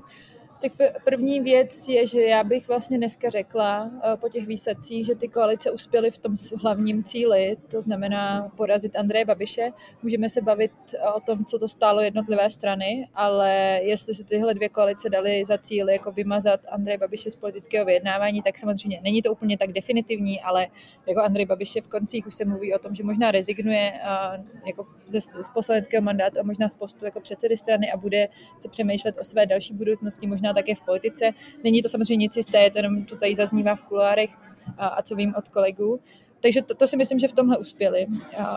Tak 0.60 0.72
první 1.04 1.40
věc 1.40 1.88
je, 1.88 2.06
že 2.06 2.20
já 2.22 2.44
bych 2.44 2.68
vlastně 2.68 2.98
dneska 2.98 3.30
řekla 3.30 3.90
eh, 4.02 4.16
po 4.16 4.28
těch 4.28 4.46
výsledcích, 4.46 5.06
že 5.06 5.14
ty 5.14 5.28
koalice 5.28 5.70
uspěly 5.70 6.10
v 6.10 6.18
tom 6.18 6.34
hlavním 6.62 7.04
cíli, 7.04 7.56
to 7.70 7.80
znamená 7.80 8.52
porazit 8.56 8.96
Andreje 8.96 9.24
Babiše. 9.24 9.70
Můžeme 10.02 10.28
se 10.28 10.40
bavit 10.42 10.72
eh, 10.94 11.08
o 11.10 11.20
tom, 11.20 11.44
co 11.44 11.58
to 11.58 11.68
stálo 11.68 12.00
jednotlivé 12.00 12.50
strany, 12.50 13.08
ale 13.14 13.80
jestli 13.82 14.14
si 14.14 14.24
tyhle 14.24 14.54
dvě 14.54 14.68
koalice 14.68 15.10
dali 15.10 15.44
za 15.46 15.58
cíl 15.58 15.88
jako 15.88 16.12
vymazat 16.12 16.60
Andreje 16.70 16.98
Babiše 16.98 17.30
z 17.30 17.36
politického 17.36 17.86
vyjednávání, 17.86 18.42
tak 18.42 18.58
samozřejmě 18.58 19.00
není 19.04 19.22
to 19.22 19.32
úplně 19.32 19.58
tak 19.58 19.72
definitivní, 19.72 20.40
ale 20.40 20.66
jako 21.06 21.20
Andrej 21.20 21.46
Babiše 21.46 21.80
v 21.80 21.88
koncích 21.88 22.26
už 22.26 22.34
se 22.34 22.44
mluví 22.44 22.74
o 22.74 22.78
tom, 22.78 22.94
že 22.94 23.04
možná 23.04 23.30
rezignuje 23.30 23.92
eh, 23.94 24.44
jako 24.66 24.86
ze, 25.06 25.20
z 25.20 25.48
poslaneckého 25.54 26.02
mandátu 26.02 26.40
a 26.40 26.42
možná 26.42 26.68
z 26.68 26.74
postu 26.74 27.04
jako 27.04 27.20
předsedy 27.20 27.56
strany 27.56 27.92
a 27.92 27.96
bude 27.96 28.28
se 28.58 28.68
přemýšlet 28.68 29.18
o 29.20 29.24
své 29.24 29.46
další 29.46 29.74
budoucnosti, 29.74 30.26
možná 30.26 30.47
možná 30.48 30.62
také 30.62 30.74
v 30.74 30.80
politice. 30.80 31.30
Není 31.64 31.82
to 31.82 31.88
samozřejmě 31.88 32.16
nic 32.16 32.36
jisté, 32.36 32.70
to 32.70 32.78
jenom 32.78 33.04
to 33.04 33.16
tady 33.16 33.34
zaznívá 33.34 33.74
v 33.74 33.82
kuloárech 33.82 34.30
a, 34.78 34.86
a 34.88 35.02
co 35.02 35.14
vím 35.14 35.34
od 35.36 35.48
kolegů. 35.48 36.00
Takže 36.40 36.62
to, 36.62 36.74
to 36.74 36.86
si 36.86 36.96
myslím, 36.96 37.18
že 37.18 37.28
v 37.28 37.32
tomhle 37.32 37.58
uspěli. 37.58 38.06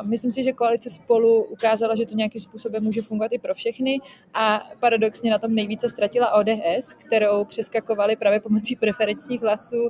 Myslím 0.02 0.32
si, 0.32 0.44
že 0.44 0.52
koalice 0.52 0.90
spolu 0.90 1.44
ukázala, 1.44 1.96
že 1.96 2.06
to 2.06 2.16
nějakým 2.16 2.42
způsobem 2.42 2.84
může 2.84 3.02
fungovat 3.02 3.32
i 3.32 3.40
pro 3.40 3.54
všechny 3.54 4.00
a 4.34 4.70
paradoxně 4.80 5.32
na 5.32 5.40
tom 5.40 5.56
nejvíce 5.56 5.90
ztratila 5.90 6.34
ODS, 6.34 6.94
kterou 6.94 7.46
přeskakovali 7.46 8.16
právě 8.16 8.40
pomocí 8.40 8.76
preferenčních 8.76 9.42
hlasů 9.42 9.90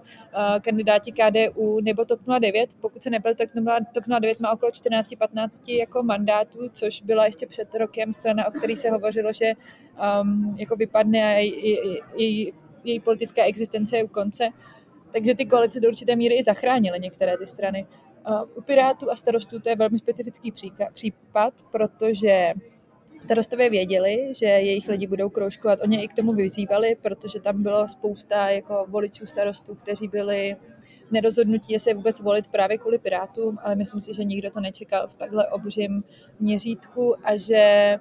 kandidáti 0.62 1.12
KDU 1.12 1.79
nebo 1.81 2.05
TOP 2.05 2.19
09. 2.39 2.69
Pokud 2.81 3.03
se 3.03 3.10
nebyl, 3.10 3.36
tak 3.36 3.50
TOP 3.93 4.03
09 4.19 4.39
má 4.39 4.51
okolo 4.51 4.71
14-15 4.71 5.77
jako 5.79 6.03
mandátů, 6.03 6.60
což 6.74 7.01
byla 7.01 7.25
ještě 7.25 7.48
před 7.48 7.75
rokem 7.75 8.13
strana, 8.13 8.48
o 8.48 8.51
který 8.51 8.75
se 8.75 8.89
hovořilo, 8.89 9.33
že 9.33 9.53
um, 10.21 10.55
jako 10.60 10.75
vypadne 10.75 11.24
a 11.24 11.38
její, 12.15 12.53
její 12.83 13.00
politická 13.00 13.43
existence 13.43 13.98
je 13.98 14.03
u 14.03 14.07
konce. 14.07 14.50
Takže 15.12 15.36
ty 15.36 15.46
koalice 15.46 15.80
do 15.80 15.88
určité 15.88 16.15
míry 16.15 16.36
i 16.36 16.44
zachránily 16.44 17.00
některé 17.00 17.38
ty 17.38 17.46
strany. 17.46 17.88
U 18.56 18.62
Pirátů 18.62 19.12
a 19.12 19.15
starostů 19.15 19.60
to 19.60 19.70
je 19.70 19.75
velmi 19.75 20.00
specifický 20.00 20.53
případ, 20.94 21.53
protože 21.72 22.53
starostové 23.22 23.70
věděli, 23.70 24.34
že 24.36 24.46
jejich 24.46 24.88
lidi 24.88 25.08
budou 25.08 25.30
kroužkovat. 25.30 25.80
Oni 25.84 26.03
i 26.03 26.08
k 26.08 26.13
tomu 26.13 26.34
vyzývali, 26.34 26.96
protože 27.01 27.39
tam 27.39 27.63
bylo 27.63 27.88
spousta 27.88 28.50
jako 28.50 28.86
voličů 28.89 29.25
starostů, 29.25 29.75
kteří 29.75 30.08
byli 30.08 30.56
nerozhodnutí, 31.12 31.74
jestli 31.74 31.91
je 31.91 31.96
vůbec 31.96 32.20
volit 32.20 32.48
právě 32.48 32.77
kvůli 32.77 33.00
Pirátům, 33.00 33.58
ale 33.63 33.75
myslím 33.75 34.01
si, 34.01 34.13
že 34.13 34.24
nikdo 34.24 34.51
to 34.51 34.60
nečekal 34.60 35.08
v 35.08 35.18
takhle 35.18 35.50
obřím 35.50 36.03
měřítku 36.39 37.15
a 37.24 37.38
že 37.38 37.96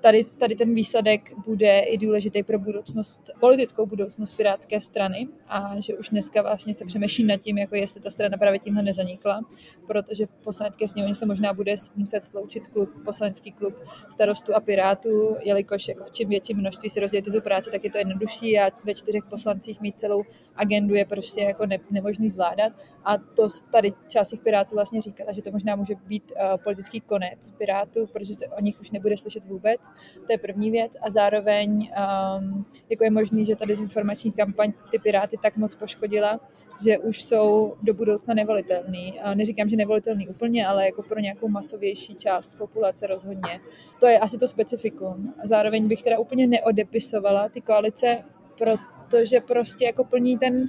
tady, 0.00 0.24
tady 0.24 0.54
ten 0.54 0.74
výsledek 0.74 1.32
bude 1.46 1.80
i 1.80 1.98
důležitý 1.98 2.42
pro 2.42 2.58
budoucnost, 2.58 3.20
politickou 3.40 3.86
budoucnost 3.86 4.32
Pirátské 4.32 4.80
strany 4.80 5.28
a 5.48 5.80
že 5.80 5.96
už 5.96 6.08
dneska 6.08 6.42
vlastně 6.42 6.74
se 6.74 6.84
přemýšlí 6.84 7.24
nad 7.24 7.36
tím, 7.36 7.58
jako 7.58 7.76
jestli 7.76 8.00
ta 8.00 8.10
strana 8.10 8.38
právě 8.38 8.58
tímhle 8.58 8.82
nezanikla, 8.82 9.40
protože 9.86 10.26
v 10.26 10.30
poslanecké 10.44 10.88
sněmovně 10.88 11.14
se 11.14 11.26
možná 11.26 11.52
bude 11.52 11.74
muset 11.96 12.24
sloučit 12.24 12.68
klub, 12.68 12.90
poslanecký 13.04 13.52
klub 13.52 13.74
starostů 14.12 14.54
a 14.54 14.60
pirátů, 14.60 15.36
jelikož 15.42 15.88
jako 15.88 16.04
v 16.04 16.10
čím 16.10 16.28
větším 16.28 16.56
množství 16.56 16.88
si 16.90 17.00
rozdělit 17.00 17.22
tu 17.22 17.40
práci, 17.40 17.70
tak 17.70 17.84
je 17.84 17.90
to 17.90 17.98
jednodušší 17.98 18.58
a 18.58 18.70
ve 18.84 18.94
čtyřech 18.94 19.24
poslancích 19.24 19.80
mít 19.80 20.00
celou 20.00 20.22
agendu 20.56 20.94
je 20.94 21.04
prostě 21.04 21.40
jako 21.40 21.66
ne, 21.66 21.78
nemožný 21.90 22.28
zvládat. 22.28 22.72
A 23.04 23.18
to 23.18 23.48
tady 23.72 23.92
část 24.08 24.28
těch 24.28 24.40
pirátů 24.40 24.74
vlastně 24.74 25.02
říkala, 25.02 25.32
že 25.32 25.42
to 25.42 25.50
možná 25.50 25.76
může 25.76 25.94
být 25.94 26.32
uh, 26.32 26.56
politický 26.64 27.00
konec 27.00 27.50
pirátů, 27.50 28.06
protože 28.12 28.34
se 28.34 28.48
o 28.48 28.60
nich 28.60 28.80
už 28.80 28.90
nebude 28.90 29.16
slyšet 29.16 29.44
vůbec 29.44 29.88
to 30.26 30.32
je 30.32 30.38
první 30.38 30.70
věc. 30.70 30.92
A 31.02 31.10
zároveň 31.10 31.70
um, 31.70 32.66
jako 32.90 33.04
je 33.04 33.10
možný, 33.10 33.44
že 33.44 33.56
ta 33.56 33.64
dezinformační 33.64 34.32
kampaň 34.32 34.72
ty 34.90 34.98
Piráty 34.98 35.37
tak 35.42 35.56
moc 35.56 35.74
poškodila, 35.74 36.40
že 36.84 36.98
už 36.98 37.22
jsou 37.22 37.74
do 37.82 37.94
budoucna 37.94 38.34
nevolitelný. 38.34 39.20
A 39.20 39.34
neříkám, 39.34 39.68
že 39.68 39.76
nevolitelný 39.76 40.28
úplně, 40.28 40.66
ale 40.66 40.86
jako 40.86 41.02
pro 41.02 41.20
nějakou 41.20 41.48
masovější 41.48 42.14
část 42.14 42.52
populace 42.58 43.06
rozhodně. 43.06 43.60
To 44.00 44.06
je 44.06 44.18
asi 44.18 44.38
to 44.38 44.46
specifikum. 44.46 45.34
Zároveň 45.44 45.88
bych 45.88 46.02
teda 46.02 46.18
úplně 46.18 46.46
neodepisovala 46.46 47.48
ty 47.48 47.60
koalice 47.60 48.24
protože 48.58 49.40
prostě 49.40 49.84
jako 49.84 50.04
plní 50.04 50.38
ten 50.38 50.54
uh, 50.58 50.66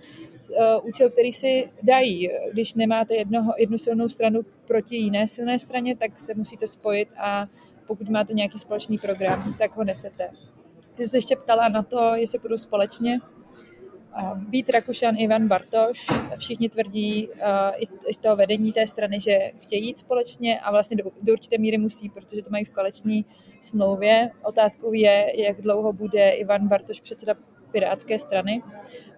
účel, 0.84 1.10
který 1.10 1.34
si 1.34 1.72
dají. 1.84 2.30
Když 2.52 2.74
nemáte 2.74 3.16
jednoho, 3.16 3.54
jednu 3.58 3.78
silnou 3.78 4.10
stranu 4.10 4.42
proti 4.68 4.96
jiné 4.96 5.28
silné 5.28 5.60
straně, 5.60 5.96
tak 5.96 6.20
se 6.20 6.34
musíte 6.34 6.68
spojit 6.68 7.14
a 7.18 7.48
pokud 7.88 8.10
máte 8.10 8.34
nějaký 8.34 8.60
společný 8.60 8.98
program, 8.98 9.54
tak 9.58 9.78
ho 9.78 9.84
nesete. 9.84 10.30
Ty 10.96 11.04
jsi 11.04 11.10
se 11.10 11.18
ještě 11.18 11.36
ptala 11.36 11.70
na 11.70 11.84
to, 11.84 12.16
jestli 12.16 12.40
budou 12.40 12.58
společně. 12.58 13.20
Vít 14.50 14.70
Rakušan, 14.70 15.16
Ivan 15.18 15.48
Bartoš, 15.48 16.08
všichni 16.38 16.70
tvrdí 16.70 17.30
i 18.08 18.14
z 18.14 18.20
toho 18.20 18.36
vedení 18.36 18.72
té 18.72 18.88
strany, 18.88 19.20
že 19.20 19.52
chtějí 19.60 19.86
jít 19.86 20.00
společně 20.00 20.60
a 20.60 20.72
vlastně 20.72 20.98
do, 20.98 21.04
do 21.22 21.34
určité 21.34 21.58
míry 21.58 21.78
musí, 21.78 22.10
protože 22.10 22.42
to 22.42 22.50
mají 22.50 22.66
v 22.66 22.70
koleční 22.70 23.26
smlouvě. 23.62 24.32
Otázkou 24.44 24.94
je, 24.94 25.44
jak 25.44 25.62
dlouho 25.62 25.94
bude 25.94 26.30
Ivan 26.30 26.68
Bartoš 26.68 27.00
předseda 27.00 27.36
Pirátské 27.72 28.20
strany. 28.20 28.64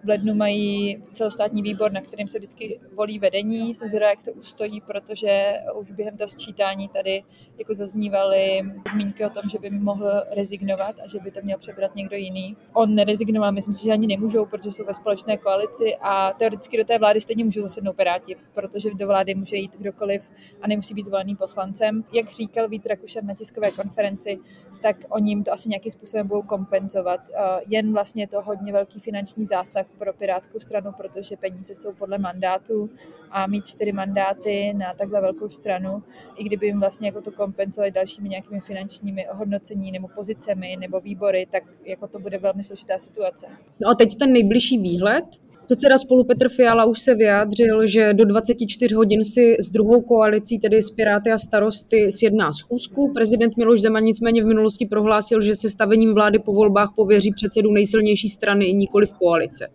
V 0.04 0.08
lednu 0.08 0.34
mají 0.34 1.02
celostátní 1.12 1.62
výbor, 1.62 1.92
na 1.92 2.00
kterém 2.00 2.28
se 2.28 2.38
vždycky 2.38 2.80
volí 2.94 3.18
vedení. 3.18 3.74
Jsem 3.74 3.88
zvědavá, 3.88 4.10
jak 4.10 4.22
to 4.22 4.32
ustojí, 4.32 4.80
protože 4.80 5.54
už 5.78 5.92
během 5.92 6.16
toho 6.16 6.28
sčítání 6.28 6.88
tady 6.88 7.22
jako 7.58 7.74
zaznívaly 7.74 8.62
zmínky 8.92 9.24
o 9.24 9.30
tom, 9.30 9.42
že 9.50 9.58
by 9.58 9.70
mohl 9.70 10.22
rezignovat 10.30 10.96
a 11.04 11.08
že 11.08 11.18
by 11.18 11.30
to 11.30 11.40
měl 11.42 11.58
přebrat 11.58 11.94
někdo 11.94 12.16
jiný. 12.16 12.56
On 12.72 12.94
nerezignoval, 12.94 13.52
myslím 13.52 13.74
si, 13.74 13.84
že 13.84 13.92
ani 13.92 14.06
nemůžou, 14.06 14.46
protože 14.46 14.72
jsou 14.72 14.84
ve 14.84 14.94
společné 14.94 15.36
koalici 15.36 15.96
a 16.00 16.32
teoreticky 16.32 16.76
do 16.76 16.84
té 16.84 16.98
vlády 16.98 17.20
stejně 17.20 17.44
můžou 17.44 17.62
zasednout 17.62 17.96
Piráti, 17.96 18.36
protože 18.54 18.90
do 18.94 19.06
vlády 19.06 19.34
může 19.34 19.56
jít 19.56 19.76
kdokoliv 19.76 20.30
a 20.62 20.66
nemusí 20.66 20.94
být 20.94 21.04
zvolený 21.04 21.36
poslancem. 21.36 22.04
Jak 22.12 22.30
říkal 22.30 22.68
Vít 22.68 22.86
Rakušan 22.86 23.26
na 23.26 23.34
tiskové 23.34 23.70
konferenci, 23.70 24.38
tak 24.82 24.96
oni 25.08 25.30
jim 25.30 25.44
to 25.44 25.52
asi 25.52 25.68
nějakým 25.68 25.92
způsobem 25.92 26.26
budou 26.26 26.42
kompenzovat. 26.42 27.20
Jen 27.66 27.92
vlastně 27.92 28.26
to 28.26 28.41
hodně 28.44 28.72
velký 28.72 29.00
finanční 29.00 29.44
zásah 29.44 29.86
pro 29.98 30.12
Pirátskou 30.12 30.60
stranu, 30.60 30.92
protože 30.96 31.36
peníze 31.36 31.74
jsou 31.74 31.92
podle 31.92 32.18
mandátu 32.18 32.90
a 33.30 33.46
mít 33.46 33.66
čtyři 33.66 33.92
mandáty 33.92 34.74
na 34.74 34.94
takhle 34.94 35.20
velkou 35.20 35.48
stranu, 35.48 36.02
i 36.36 36.44
kdyby 36.44 36.66
jim 36.66 36.80
vlastně 36.80 37.08
jako 37.08 37.20
to 37.20 37.32
kompenzovali 37.32 37.90
dalšími 37.90 38.28
nějakými 38.28 38.60
finančními 38.60 39.28
ohodnocení 39.28 39.92
nebo 39.92 40.08
pozicemi 40.08 40.76
nebo 40.80 41.00
výbory, 41.00 41.46
tak 41.50 41.62
jako 41.84 42.08
to 42.08 42.18
bude 42.18 42.38
velmi 42.38 42.62
složitá 42.62 42.98
situace. 42.98 43.46
No 43.80 43.90
a 43.90 43.94
teď 43.94 44.18
ten 44.18 44.32
nejbližší 44.32 44.78
výhled, 44.78 45.24
Předseda 45.64 45.98
spolu 45.98 46.24
Petr 46.24 46.48
Fiala 46.48 46.84
už 46.84 47.00
se 47.00 47.14
vyjádřil, 47.14 47.86
že 47.86 48.14
do 48.14 48.24
24 48.24 48.94
hodin 48.94 49.24
si 49.24 49.56
s 49.60 49.70
druhou 49.70 50.00
koalicí, 50.00 50.58
tedy 50.58 50.82
s 50.82 50.90
Piráty 50.90 51.32
a 51.32 51.38
starosty, 51.38 52.12
sjedná 52.12 52.52
schůzku. 52.52 53.12
Prezident 53.14 53.56
Miloš 53.56 53.80
Zeman 53.80 54.04
nicméně 54.04 54.42
v 54.42 54.46
minulosti 54.46 54.86
prohlásil, 54.86 55.40
že 55.40 55.54
se 55.54 55.70
stavením 55.70 56.14
vlády 56.14 56.38
po 56.38 56.52
volbách 56.52 56.92
pověří 56.96 57.32
předsedu 57.34 57.72
nejsilnější 57.72 58.28
strany, 58.28 58.72
nikoli 58.72 59.06
v 59.06 59.12
koalice. 59.12 59.68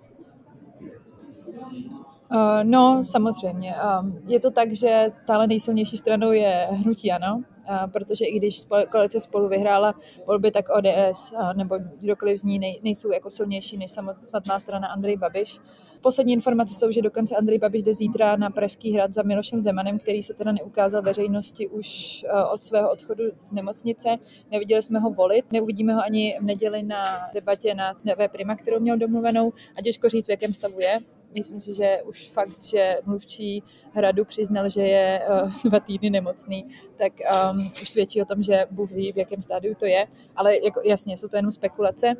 Uh, 2.32 2.40
no, 2.64 3.02
samozřejmě. 3.04 3.74
Um, 4.02 4.20
je 4.28 4.40
to 4.40 4.52
tak, 4.52 4.72
že 4.72 5.06
stále 5.10 5.48
nejsilnější 5.48 5.98
stranou 5.98 6.32
je 6.32 6.68
hnutí 6.72 7.12
ano, 7.12 7.44
protože 7.94 8.26
i 8.26 8.38
když 8.38 8.62
koalice 8.92 9.20
spolu 9.20 9.50
vyhrála 9.50 9.96
volby, 10.28 10.52
tak 10.52 10.66
ODS 10.70 11.34
nebo 11.56 11.78
kdokoliv 12.00 12.40
z 12.40 12.44
ní 12.44 12.60
nejsou 12.84 13.12
jako 13.12 13.30
silnější 13.30 13.78
než 13.78 13.92
samotná 14.26 14.60
strana 14.60 14.88
Andrej 14.88 15.18
Babiš. 15.18 15.60
Poslední 16.02 16.34
informace 16.34 16.74
jsou, 16.74 16.92
že 16.92 17.02
dokonce 17.02 17.36
Andrej 17.36 17.60
Babiš 17.60 17.84
jde 17.84 17.94
zítra 17.94 18.36
na 18.36 18.50
Pražský 18.50 18.94
hrad 18.94 19.14
za 19.14 19.24
Milošem 19.24 19.62
Zemanem, 19.62 20.00
který 20.00 20.24
se 20.24 20.34
teda 20.34 20.52
neukázal 20.52 21.02
veřejnosti 21.02 21.68
už 21.68 22.26
od 22.54 22.64
svého 22.64 22.92
odchodu 22.92 23.24
nemocnice. 23.52 24.16
Neviděli 24.52 24.82
jsme 24.82 25.00
ho 25.00 25.10
volit, 25.10 25.52
neuvidíme 25.52 25.94
ho 25.94 26.02
ani 26.02 26.38
v 26.42 26.44
neděli 26.44 26.84
na 26.84 27.04
debatě 27.34 27.76
na 27.76 27.94
TV 27.94 28.32
Prima, 28.32 28.56
kterou 28.56 28.80
měl 28.80 28.98
domluvenou 28.98 29.54
a 29.78 29.82
těžko 29.82 30.10
říct, 30.10 30.28
v 30.28 30.30
jakém 30.30 30.54
stavu 30.54 30.80
je 30.80 31.00
myslím 31.38 31.60
si, 31.60 31.74
že 31.74 32.02
už 32.06 32.30
fakt, 32.30 32.64
že 32.64 32.98
mluvčí 33.06 33.64
hradu 33.94 34.26
přiznal, 34.26 34.70
že 34.70 34.82
je 34.82 35.22
uh, 35.44 35.52
dva 35.64 35.80
týdny 35.80 36.10
nemocný, 36.10 36.68
tak 36.96 37.14
um, 37.54 37.72
už 37.82 37.90
svědčí 37.90 38.22
o 38.22 38.26
tom, 38.26 38.44
že 38.44 38.66
Bůh 38.72 38.92
ví, 38.92 39.12
v 39.12 39.18
jakém 39.18 39.42
stádiu 39.42 39.76
to 39.76 39.86
je. 39.86 40.08
Ale 40.36 40.58
jako, 40.66 40.82
jasně, 40.86 41.18
jsou 41.18 41.28
to 41.28 41.36
jenom 41.36 41.52
spekulace. 41.52 42.16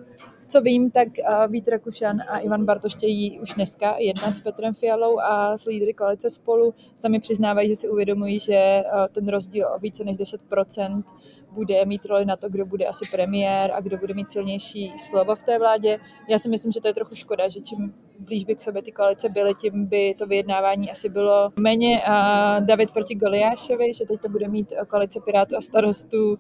Co 0.48 0.62
vím, 0.62 0.92
tak 0.92 1.08
uh, 1.08 1.52
Vít 1.52 1.68
Rakušan 1.68 2.22
a 2.28 2.38
Ivan 2.40 2.66
Bartoš 2.66 2.96
chtějí 2.96 3.40
už 3.40 3.54
dneska 3.54 3.96
jednat 3.98 4.36
s 4.36 4.42
Petrem 4.42 4.74
Fialou 4.74 5.20
a 5.20 5.58
s 5.58 5.66
lídry 5.66 5.94
koalice 5.94 6.30
spolu. 6.30 6.74
Sami 6.96 7.20
přiznávají, 7.20 7.70
že 7.70 7.76
si 7.76 7.90
uvědomují, 7.90 8.40
že 8.40 8.84
uh, 8.86 9.08
ten 9.12 9.28
rozdíl 9.28 9.68
o 9.76 9.80
více 9.80 10.04
než 10.04 10.18
10% 10.18 11.04
bude 11.52 11.86
mít 11.86 12.06
roli 12.06 12.26
na 12.26 12.36
to, 12.36 12.50
kdo 12.50 12.66
bude 12.66 12.86
asi 12.86 13.06
premiér 13.12 13.72
a 13.72 13.82
kdo 13.82 13.98
bude 13.98 14.14
mít 14.14 14.32
silnější 14.32 14.94
slovo 14.98 15.36
v 15.36 15.44
té 15.44 15.60
vládě. 15.60 16.00
Já 16.30 16.40
si 16.40 16.50
myslím, 16.50 16.72
že 16.72 16.82
to 16.82 16.88
je 16.88 16.94
trochu 16.94 17.16
škoda, 17.16 17.48
že 17.48 17.60
čím 17.62 17.94
blíž 18.20 18.46
by 18.46 18.56
k 18.56 18.62
sobě 18.62 18.82
ty 18.82 18.92
koalice 18.92 19.30
byly, 19.30 19.54
tím 19.54 19.86
by 19.86 20.16
to 20.18 20.28
vyjednávání 20.28 20.92
asi 20.92 21.10
bylo 21.10 21.52
méně. 21.60 22.02
Uh, 22.08 22.66
David 22.66 22.92
proti 22.92 23.16
Goliášovi, 23.16 23.94
že 23.94 24.06
teď 24.06 24.22
to 24.22 24.30
bude 24.30 24.48
mít 24.48 24.74
koalice 24.88 25.20
Pirátů 25.26 25.58
a 25.58 25.62
starostů 25.62 26.30
uh, 26.30 26.36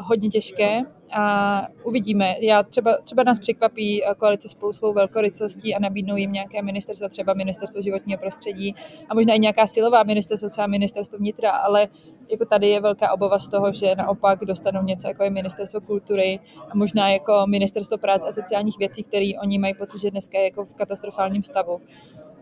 hodně 0.00 0.28
těžké 0.28 0.82
a 1.12 1.66
uvidíme. 1.84 2.34
Já 2.40 2.62
třeba, 2.62 2.96
třeba 3.04 3.22
nás 3.22 3.38
překvapí 3.38 4.02
koalice 4.18 4.48
spolu 4.48 4.72
svou 4.72 4.92
velkorysostí 4.92 5.74
a 5.74 5.78
nabídnou 5.78 6.16
jim 6.16 6.32
nějaké 6.32 6.62
ministerstvo, 6.62 7.08
třeba 7.08 7.34
ministerstvo 7.34 7.82
životního 7.82 8.18
prostředí 8.18 8.74
a 9.08 9.14
možná 9.14 9.34
i 9.34 9.38
nějaká 9.38 9.66
silová 9.66 10.02
ministerstvo, 10.02 10.48
třeba 10.48 10.66
ministerstvo 10.66 11.18
vnitra, 11.18 11.50
ale 11.50 11.88
jako 12.30 12.44
tady 12.44 12.68
je 12.68 12.80
velká 12.80 13.12
obava 13.12 13.38
z 13.38 13.48
toho, 13.48 13.72
že 13.72 13.94
naopak 13.94 14.44
dostanou 14.44 14.82
něco 14.82 15.08
jako 15.08 15.24
je 15.24 15.30
ministerstvo 15.30 15.80
kultury 15.80 16.40
a 16.70 16.76
možná 16.76 17.10
jako 17.10 17.44
ministerstvo 17.48 17.98
práce 17.98 18.28
a 18.28 18.32
sociálních 18.32 18.78
věcí, 18.78 19.02
které 19.02 19.30
oni 19.42 19.58
mají 19.58 19.74
pocit, 19.74 19.98
že 19.98 20.10
dneska 20.10 20.38
je 20.38 20.44
jako 20.44 20.64
v 20.64 20.74
katastrofálním 20.74 21.42
stavu. 21.42 21.80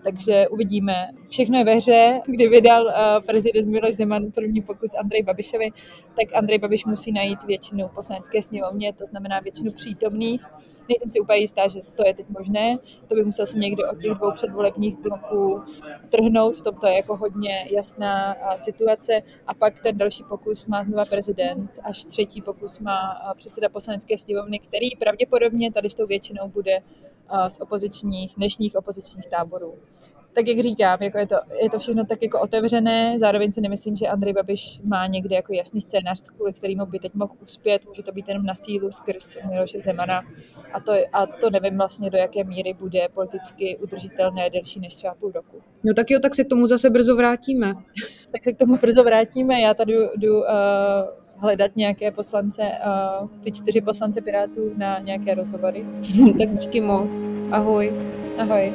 Takže 0.05 0.49
uvidíme. 0.49 1.09
Všechno 1.29 1.59
je 1.59 1.65
ve 1.65 1.75
hře. 1.75 2.21
Kdy 2.27 2.49
vydal 2.49 2.85
uh, 2.85 2.93
prezident 3.27 3.69
Miloš 3.69 3.95
Zeman 3.95 4.31
první 4.33 4.63
pokus 4.63 4.95
Andrej 4.95 5.23
Babišovi, 5.23 5.71
tak 6.17 6.35
Andrej 6.35 6.59
Babiš 6.59 6.85
musí 6.85 7.13
najít 7.13 7.45
většinu 7.45 7.89
v 7.89 7.95
poslanecké 7.95 8.43
sněmovně, 8.43 8.93
to 8.93 9.07
znamená 9.07 9.41
většinu 9.41 9.73
přítomných. 9.73 10.43
Nejsem 10.89 11.11
si 11.11 11.21
úplně 11.21 11.39
jistá, 11.39 11.69
že 11.69 11.81
to 11.97 12.07
je 12.07 12.15
teď 12.15 12.27
možné. 12.29 12.79
To 13.07 13.15
by 13.15 13.25
musel 13.25 13.47
se 13.47 13.59
někdo 13.59 13.91
od 13.91 14.01
těch 14.01 14.11
dvou 14.11 14.33
předvolebních 14.33 14.99
bloků 14.99 15.63
trhnout. 16.09 16.61
To, 16.61 16.73
to 16.73 16.87
je 16.87 16.95
jako 16.95 17.17
hodně 17.17 17.69
jasná 17.77 18.35
uh, 18.35 18.55
situace. 18.55 19.23
A 19.47 19.55
pak 19.55 19.81
ten 19.81 19.99
další 19.99 20.25
pokus 20.29 20.67
má 20.67 20.85
znova 20.85 21.05
prezident, 21.05 21.71
až 21.83 22.05
třetí 22.05 22.43
pokus 22.43 22.79
má 22.79 23.01
uh, 23.01 23.35
předseda 23.35 23.69
poslanecké 23.69 24.19
sněmovny, 24.19 24.59
který 24.59 24.97
pravděpodobně 24.97 25.73
tady 25.73 25.91
s 25.91 25.95
tou 25.95 26.07
většinou 26.07 26.49
bude 26.49 26.81
z 27.49 27.61
opozičních, 27.61 28.35
dnešních 28.37 28.77
opozičních 28.77 29.27
táborů. 29.27 29.75
Tak 30.33 30.47
jak 30.47 30.59
říkám, 30.59 30.99
jako 31.03 31.19
je, 31.19 31.27
to, 31.27 31.37
je 31.63 31.71
to 31.71 31.79
všechno 31.79 32.05
tak 32.05 32.23
jako 32.23 32.41
otevřené, 32.41 33.19
zároveň 33.19 33.53
si 33.53 33.61
nemyslím, 33.61 33.97
že 33.97 34.07
Andrej 34.07 34.33
Babiš 34.33 34.81
má 34.85 35.07
někde 35.07 35.37
jako 35.37 35.53
jasný 35.53 35.81
scénář, 35.81 36.23
kvůli 36.37 36.53
kterému 36.53 36.87
by 36.87 36.99
teď 36.99 37.15
mohl 37.15 37.33
uspět, 37.43 37.87
může 37.87 38.03
to 38.03 38.13
být 38.13 38.29
jenom 38.29 38.47
na 38.47 38.55
sílu 38.55 38.93
skrz 38.93 39.37
Miloše 39.51 39.81
Zemana 39.81 40.23
a 40.73 40.81
to, 40.81 40.93
a 41.13 41.27
to 41.27 41.51
nevím 41.51 41.79
vlastně, 41.79 42.11
do 42.11 42.19
jaké 42.19 42.45
míry 42.45 42.75
bude 42.75 43.09
politicky 43.15 43.77
udržitelné 43.77 44.51
delší 44.51 44.81
než 44.81 44.95
třeba 44.95 45.15
půl 45.15 45.33
roku. 45.33 45.63
No 45.85 45.95
tak 45.95 46.11
jo, 46.11 46.21
tak 46.21 46.35
se 46.35 46.45
k 46.45 46.49
tomu 46.49 46.67
zase 46.67 46.91
brzo 46.91 47.17
vrátíme. 47.17 47.75
tak 48.33 48.45
se 48.45 48.53
k 48.53 48.59
tomu 48.59 48.77
brzo 48.77 49.05
vrátíme, 49.05 49.61
já 49.61 49.75
tady 49.75 49.95
jdu 50.17 50.39
uh, 50.39 50.45
hledat 51.39 51.77
nějaké 51.77 52.11
poslance, 52.11 52.63
uh, 53.23 53.29
ty 53.41 53.53
čtyři 53.53 53.81
poslance 53.81 54.21
Pirátů 54.21 54.73
na 54.77 54.99
nějaké 54.99 55.35
rozhovory. 55.35 55.85
tak 56.39 56.57
díky 56.57 56.81
moc. 56.81 57.23
Ahoj. 57.51 57.93
Ahoj. 58.39 58.73